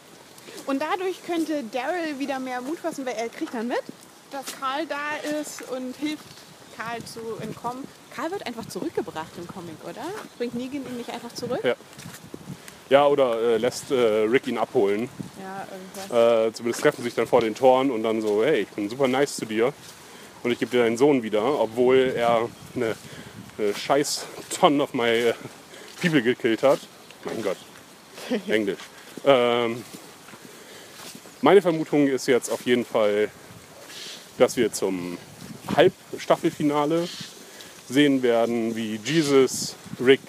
[0.70, 3.82] Und dadurch könnte Daryl wieder mehr Mut fassen, weil er kriegt dann mit,
[4.30, 6.24] dass Karl da ist und hilft
[6.78, 7.86] Karl zu entkommen.
[8.16, 10.06] Karl wird einfach zurückgebracht im Comic, oder?
[10.38, 11.62] Bringt Negan ihn nicht einfach zurück?
[11.64, 11.74] Ja.
[12.92, 15.10] ja, oder äh, lässt äh, Rick ihn abholen.
[15.42, 16.50] Ja, irgendwas.
[16.50, 19.08] Äh, zumindest treffen sich dann vor den Toren und dann so, hey, ich bin super
[19.08, 19.74] nice zu dir
[20.44, 22.96] und ich gebe dir deinen Sohn wieder, obwohl er eine,
[23.58, 24.24] eine scheiß
[24.60, 25.34] Ton of my äh,
[26.00, 26.80] people gekillt hat.
[27.26, 27.58] Mein Gott,
[28.48, 28.82] Englisch.
[29.26, 29.84] Ähm,
[31.42, 33.30] meine Vermutung ist jetzt auf jeden Fall,
[34.38, 35.18] dass wir zum
[35.76, 37.08] Halbstaffelfinale
[37.90, 40.22] sehen werden, wie Jesus Rick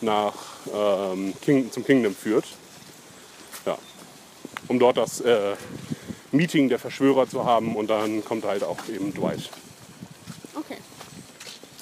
[0.00, 0.34] nach
[0.72, 2.44] ähm, King, zum Kingdom führt.
[3.66, 3.76] Ja,
[4.68, 5.54] um dort das äh,
[6.32, 9.50] Meeting der Verschwörer zu haben und dann kommt halt auch eben Dwight
[10.54, 10.78] Okay.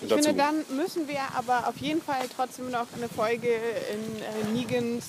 [0.03, 0.23] Ich dazu.
[0.23, 5.07] finde, dann müssen wir aber auf jeden Fall trotzdem noch eine Folge in äh, Negans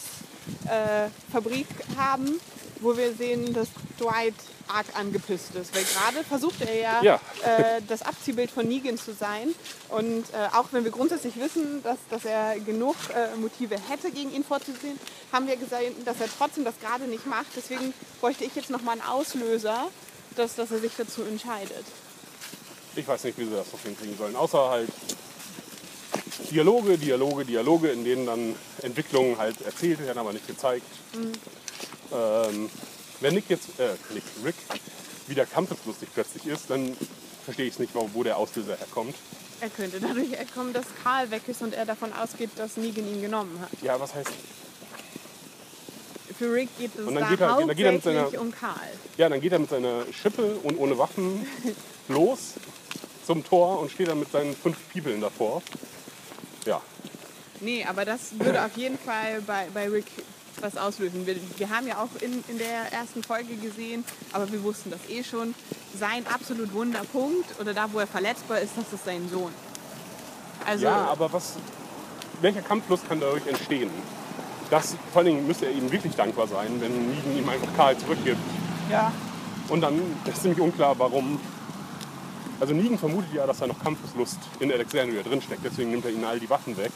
[0.66, 1.68] äh, Fabrik
[1.98, 2.40] haben,
[2.82, 3.68] wo wir sehen, dass
[4.00, 4.34] Dwight
[4.68, 5.74] arg angepisst ist.
[5.76, 7.22] Weil gerade versucht er ja, Ja.
[7.46, 9.54] Äh, das Abziehbild von Negan zu sein.
[9.90, 14.34] Und äh, auch wenn wir grundsätzlich wissen, dass, dass er genug äh, Motive hätte, gegen
[14.34, 15.00] ihn vorzusehen,
[15.32, 17.48] haben wir gesehen, dass er trotzdem das gerade nicht macht.
[17.56, 19.88] Deswegen bräuchte ich jetzt nochmal einen Auslöser,
[20.36, 21.86] dass, dass er sich dazu entscheidet.
[22.96, 24.36] Ich weiß nicht, wie sie das noch hinkriegen sollen.
[24.36, 24.90] Außer halt
[26.52, 30.86] Dialoge, Dialoge, Dialoge, in denen dann Entwicklungen halt erzählt werden, aber nicht gezeigt.
[32.12, 32.70] Ähm,
[33.22, 34.56] wenn Nick jetzt, äh, Nick, Rick,
[35.28, 36.96] wieder kampfeslustig plötzlich ist, dann
[37.44, 39.16] verstehe ich es nicht, wo wo der Auslöser herkommt.
[39.60, 43.22] Er könnte dadurch kommen, dass Karl weg ist und er davon ausgeht, dass Negan ihn
[43.22, 43.70] genommen hat.
[43.82, 44.30] Ja, was heißt.
[46.38, 48.42] Für Rick geht es Und dann da geht er- dann geht er mit hauptsächlich seiner-
[48.42, 48.90] um Karl.
[49.18, 51.48] Ja, dann geht er mit seiner Schippe und ohne Waffen
[52.08, 52.54] los
[53.26, 55.62] zum Tor und steht dann mit seinen fünf People davor.
[56.66, 56.82] Ja,
[57.60, 60.06] Nee, aber das würde auf jeden Fall bei, bei Rick
[60.62, 61.26] was auslösen.
[61.26, 64.04] Wir, wir haben ja auch in, in der ersten Folge gesehen,
[64.34, 65.54] aber wir wussten das eh schon,
[65.98, 69.52] sein absolut Wunderpunkt oder da, wo er verletzbar ist, das ist sein Sohn.
[70.66, 71.54] Also, ja aber was,
[72.42, 73.90] welcher Kampflust kann dadurch entstehen?
[74.70, 77.98] Das, vor allen Dingen müsste er ihm wirklich dankbar sein, wenn Negan ihm einfach Karl
[77.98, 78.38] zurückgibt.
[78.92, 79.12] ja.
[79.70, 81.40] Und dann ist ziemlich unklar, warum.
[82.60, 85.62] Also Negan vermutet ja, dass da noch Kampfeslust in Alexandria drinsteckt.
[85.64, 86.92] Deswegen nimmt er ihnen all die Waffen weg.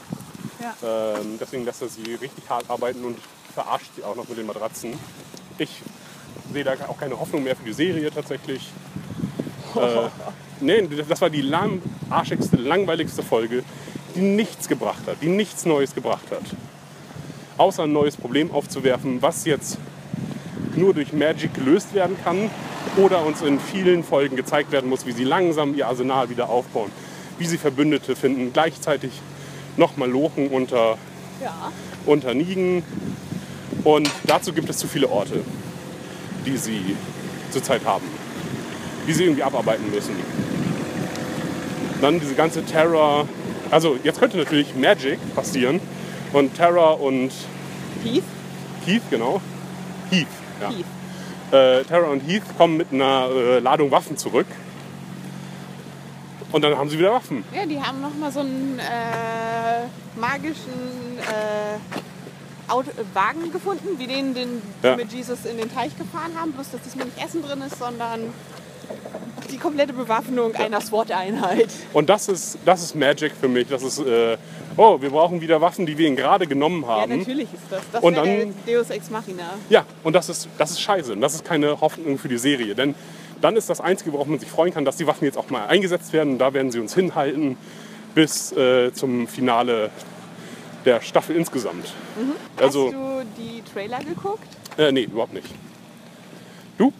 [0.61, 1.17] Ja.
[1.17, 3.17] Ähm, deswegen lässt er sie richtig hart arbeiten und
[3.53, 4.93] verarscht sie auch noch mit den Matratzen.
[5.57, 5.81] Ich
[6.53, 8.71] sehe da auch keine Hoffnung mehr für die Serie tatsächlich.
[9.75, 10.09] äh,
[10.61, 13.63] nee, das war die lang, arschigste, langweiligste Folge,
[14.15, 16.43] die nichts gebracht hat, die nichts Neues gebracht hat.
[17.57, 19.77] Außer ein neues Problem aufzuwerfen, was jetzt
[20.75, 22.49] nur durch Magic gelöst werden kann
[22.97, 26.91] oder uns in vielen Folgen gezeigt werden muss, wie sie langsam ihr Arsenal wieder aufbauen,
[27.37, 29.11] wie sie Verbündete finden, gleichzeitig
[29.77, 30.97] nochmal Lochen unter,
[31.41, 31.71] ja.
[32.05, 32.83] unter Nigen.
[33.83, 35.41] Und dazu gibt es zu viele Orte,
[36.45, 36.95] die sie
[37.51, 38.05] zurzeit haben,
[39.07, 40.15] die sie irgendwie abarbeiten müssen.
[42.01, 43.27] Dann diese ganze Terror,
[43.69, 45.79] also jetzt könnte natürlich Magic passieren
[46.33, 47.31] und Terror und
[48.03, 48.23] Heath?
[48.85, 49.41] Heath, genau.
[50.09, 50.27] Heath,
[50.61, 50.69] ja.
[50.69, 50.85] Heath.
[51.51, 54.47] Äh, Terra und Heath kommen mit einer äh, Ladung Waffen zurück.
[56.51, 57.43] Und dann haben sie wieder Waffen.
[57.55, 64.07] Ja, die haben noch mal so einen äh, magischen äh, Auto, äh, Wagen gefunden, wie
[64.07, 64.95] den, den Ja.
[64.95, 66.51] die mit Jesus in den Teich gefahren haben.
[66.51, 68.33] Bloß, dass diesmal nicht Essen drin ist, sondern
[69.49, 71.69] die komplette Bewaffnung einer SWAT-Einheit.
[71.93, 73.67] Und das ist, das ist Magic für mich.
[73.67, 74.37] Das ist, äh,
[74.77, 77.17] oh, wir brauchen wieder Waffen, die wir ihnen gerade genommen Ja, haben.
[77.19, 77.81] natürlich ist das.
[77.91, 79.43] Das dann- Deus Ex Machina.
[79.69, 81.13] Ja, und das ist, das ist scheiße.
[81.13, 82.75] Und das ist keine Hoffnung für die Serie.
[82.75, 82.95] Denn
[83.41, 85.65] dann ist das Einzige, worauf man sich freuen kann, dass die Waffen jetzt auch mal
[85.67, 86.33] eingesetzt werden.
[86.33, 87.57] Und da werden sie uns hinhalten
[88.15, 89.89] bis äh, zum Finale
[90.85, 91.93] der Staffel insgesamt.
[92.57, 94.43] Also, Hast du die Trailer geguckt?
[94.77, 95.47] äh, nee, überhaupt nicht.
[96.77, 96.91] Du?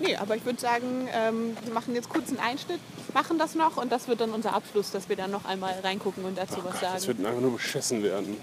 [0.00, 2.80] Nee, aber ich würde sagen, ähm, wir machen jetzt kurz einen Einschnitt,
[3.14, 6.24] machen das noch und das wird dann unser Abschluss, dass wir dann noch einmal reingucken
[6.24, 7.18] und dazu was Das sagen.
[7.18, 8.36] wird einfach nur beschissen werden.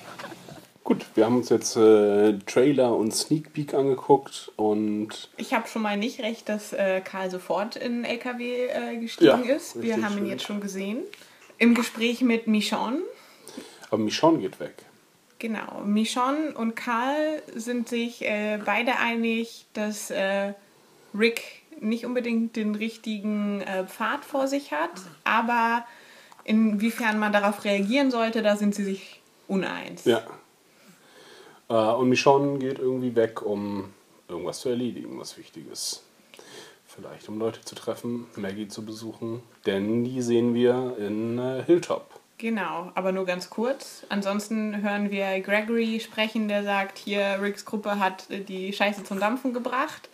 [0.87, 5.81] Gut, wir haben uns jetzt äh, Trailer und Sneak Peek angeguckt und Ich habe schon
[5.81, 9.81] mal nicht recht, dass äh, Karl sofort in den LKW äh, gestiegen Ja, ist.
[9.81, 10.99] Wir haben ihn jetzt schon gesehen.
[11.57, 13.01] Im Gespräch mit Michonne.
[13.89, 14.85] aber Michonne geht weg.
[15.39, 15.81] Genau.
[15.83, 20.53] Michonne und Karl sind sich äh, beide einig, dass äh,
[21.13, 21.41] Rick
[21.81, 24.91] nicht unbedingt den richtigen äh, Pfad vor sich hat,
[25.25, 25.85] aber
[26.45, 29.19] inwiefern man darauf reagieren sollte, da sind sie sich
[29.49, 30.05] uneins.
[30.05, 30.21] Ja.
[31.69, 33.93] Äh, und Michonne geht irgendwie weg, um
[34.27, 36.03] irgendwas zu erledigen, was Wichtiges.
[36.85, 42.19] Vielleicht um Leute zu treffen, Maggie zu besuchen, denn die sehen wir in äh, Hilltop.
[42.39, 44.05] Genau, aber nur ganz kurz.
[44.09, 49.19] Ansonsten hören wir Gregory sprechen, der sagt, hier Ricks Gruppe hat äh, die Scheiße zum
[49.19, 50.09] Dampfen gebracht.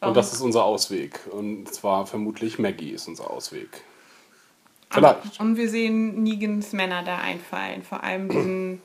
[0.00, 1.20] Und das ist unser Ausweg.
[1.30, 3.82] Und zwar vermutlich Maggie ist unser Ausweg.
[4.90, 5.38] Vielleicht.
[5.38, 7.82] Und wir sehen Negans Männer da einfallen.
[7.82, 8.82] Vor allem diesen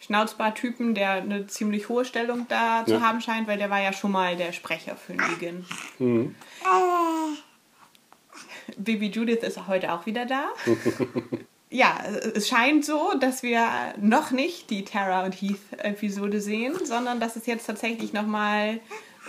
[0.00, 3.00] Schnauzbart-Typen, der eine ziemlich hohe Stellung da zu Ja.
[3.00, 5.64] haben scheint, weil der war ja schon mal der Sprecher für Negan.
[5.98, 6.34] Mhm.
[8.76, 10.48] Baby Judith ist heute auch wieder da.
[11.70, 11.98] ja,
[12.34, 13.66] es scheint so, dass wir
[13.98, 18.80] noch nicht die Tara und Heath-Episode sehen, sondern dass es jetzt tatsächlich nochmal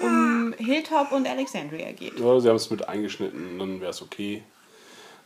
[0.01, 2.19] um Hilltop und Alexandria geht.
[2.19, 4.43] Ja, sie haben es mit eingeschnitten, dann wäre es okay.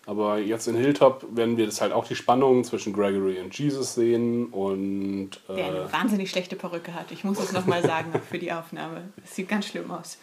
[0.07, 3.93] Aber jetzt in Hilltop werden wir das halt auch die Spannung zwischen Gregory und Jesus
[3.93, 7.11] sehen und Der äh, eine wahnsinnig schlechte Perücke hat.
[7.11, 9.09] Ich muss es nochmal sagen für die Aufnahme.
[9.23, 10.17] Es sieht ganz schlimm aus.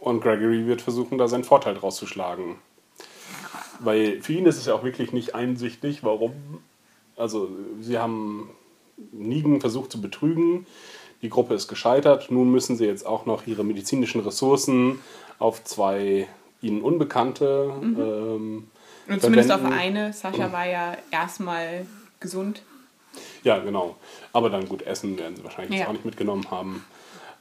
[0.00, 2.58] Und Gregory wird versuchen, da seinen Vorteil draus zu schlagen.
[3.80, 6.32] Weil für ihn ist es ja auch wirklich nicht einsichtig, warum.
[7.16, 8.50] Also, sie haben
[9.12, 10.66] Negan versucht zu betrügen.
[11.22, 12.30] Die Gruppe ist gescheitert.
[12.30, 15.00] Nun müssen sie jetzt auch noch ihre medizinischen Ressourcen
[15.38, 16.28] auf zwei
[16.62, 18.68] ihnen Unbekannte ähm,
[19.10, 20.12] Und zumindest auf eine.
[20.12, 21.86] Sascha war ja erstmal
[22.20, 22.62] gesund.
[23.42, 23.96] Ja, genau.
[24.32, 25.88] Aber dann gut, Essen werden sie wahrscheinlich jetzt Ja.
[25.88, 26.84] auch nicht mitgenommen haben.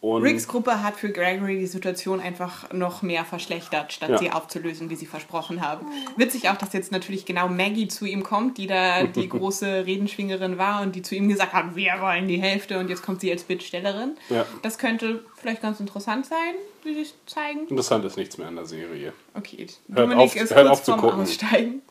[0.01, 4.17] Und Ricks Gruppe hat für Gregory die Situation einfach noch mehr verschlechtert, statt Ja.
[4.17, 5.85] sie aufzulösen, wie sie versprochen haben.
[6.15, 10.57] Witzig auch, dass jetzt natürlich genau Maggie zu ihm kommt, die da die große Redenschwingerin
[10.57, 13.29] war und die zu ihm gesagt hat, wir wollen die Hälfte und jetzt kommt sie
[13.29, 14.15] als Bittstellerin.
[14.29, 14.45] Ja.
[14.61, 17.67] Das könnte vielleicht ganz interessant sein, wie sie zeigen.
[17.67, 19.11] interessant ist nichts mehr an der Serie.
[19.33, 21.21] Okay, Hört Dominik auf- ist hört kurz auf zu vorm gucken.
[21.23, 21.81] Aussteigen.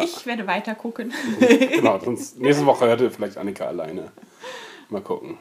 [0.00, 1.12] Ich werde weiter gucken.
[1.38, 4.10] genau, sonst nächste Woche hätte vielleicht Annika alleine.
[4.90, 5.38] Mal gucken.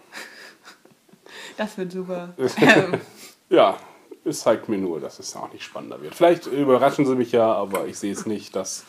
[1.58, 2.34] Das wird super.
[3.48, 3.78] Ja,
[4.26, 6.16] es zeigt mir nur, dass es auch nicht spannender wird.
[6.16, 8.86] Vielleicht überraschen sie mich ja, aber ich sehe es nicht, dass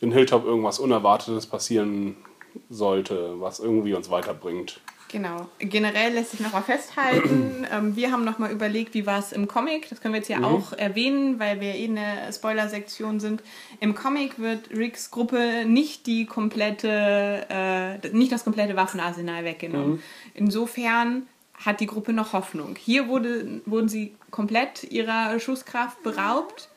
[0.00, 2.16] in Hilltop irgendwas Unerwartetes passieren
[2.68, 4.80] sollte, was irgendwie uns weiterbringt.
[5.08, 5.48] Genau.
[5.60, 9.30] Generell lässt sich noch mal festhalten, ähm, wir haben noch mal überlegt, wie war es
[9.30, 9.88] im Comic.
[9.88, 13.42] Das können wir jetzt ja auch erwähnen, weil wir eh in der Spoiler-Sektion sind.
[13.78, 20.02] Im Comic wird Ricks Gruppe nicht die komplette, äh, nicht das komplette Waffenarsenal weggenommen.
[20.34, 21.28] Insofern
[21.64, 22.76] hat die Gruppe noch Hoffnung.
[22.78, 26.68] Hier wurde, wurden sie komplett ihrer Schusskraft beraubt.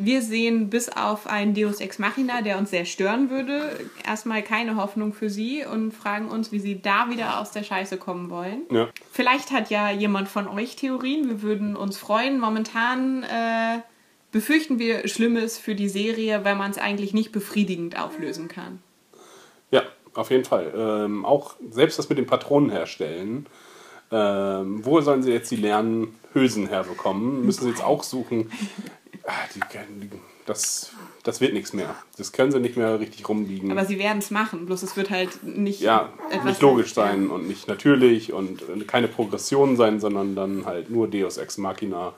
[0.00, 3.76] Wir sehen bis auf einen Deus Ex Machina, der uns sehr stören würde,
[4.06, 7.96] erstmal keine Hoffnung für sie und fragen uns, wie sie da wieder aus der Scheiße
[7.96, 8.62] kommen wollen.
[8.70, 8.88] Ja.
[9.10, 11.28] Vielleicht hat ja jemand von euch Theorien.
[11.28, 12.38] Wir würden uns freuen.
[12.38, 13.80] Momentan äh,
[14.30, 18.78] befürchten wir Schlimmes für die Serie, weil man es eigentlich nicht befriedigend auflösen kann.
[19.72, 19.82] Ja,
[20.14, 20.72] auf jeden Fall.
[20.76, 23.46] Ähm, auch selbst das mit den Patronen herstellen.
[24.10, 27.44] Ähm, wo sollen sie jetzt die leeren Hülsen herbekommen?
[27.44, 28.50] Müssen sie jetzt auch suchen?
[29.26, 29.60] Ah, die,
[30.00, 30.10] die,
[30.46, 30.92] das,
[31.22, 31.94] das wird nichts mehr.
[32.16, 33.70] Das können sie nicht mehr richtig rumbiegen.
[33.70, 34.64] Aber sie werden es machen.
[34.64, 36.08] Bloß es wird halt nicht ja,
[36.44, 41.36] nicht logisch sein und nicht natürlich und keine Progression sein, sondern dann halt nur Deus
[41.36, 42.14] Ex Machina.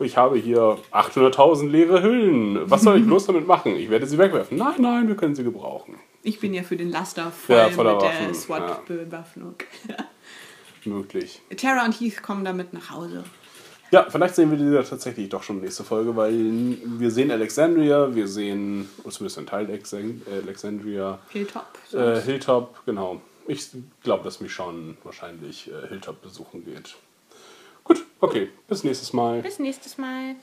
[0.00, 2.70] Ich habe hier 800.000 leere Hüllen.
[2.70, 3.76] Was soll ich bloß damit machen?
[3.76, 4.58] Ich werde sie wegwerfen.
[4.58, 5.94] Nein, nein, wir können sie gebrauchen.
[6.22, 9.54] Ich bin ja für den Laster voll Ja, mit voller der Waffen, SWAT-Bewaffnung.
[10.86, 11.40] Möglich.
[11.56, 13.24] Tara und Heath kommen damit nach Hause.
[13.90, 16.32] Ja, vielleicht sehen wir die ja tatsächlich doch schon nächste Folge, weil
[16.84, 21.66] wir sehen Alexandria, wir sehen, oder zumindest ein Teil Alexan- Alexandria, Hilltop.
[21.92, 23.20] äh, Hilltop, genau.
[23.46, 23.68] Ich
[24.02, 26.96] glaube, dass mich schon wahrscheinlich äh, Hilltop besuchen geht.
[27.84, 29.42] Gut, okay, bis nächstes Mal.
[29.42, 30.34] Bis nächstes Mal.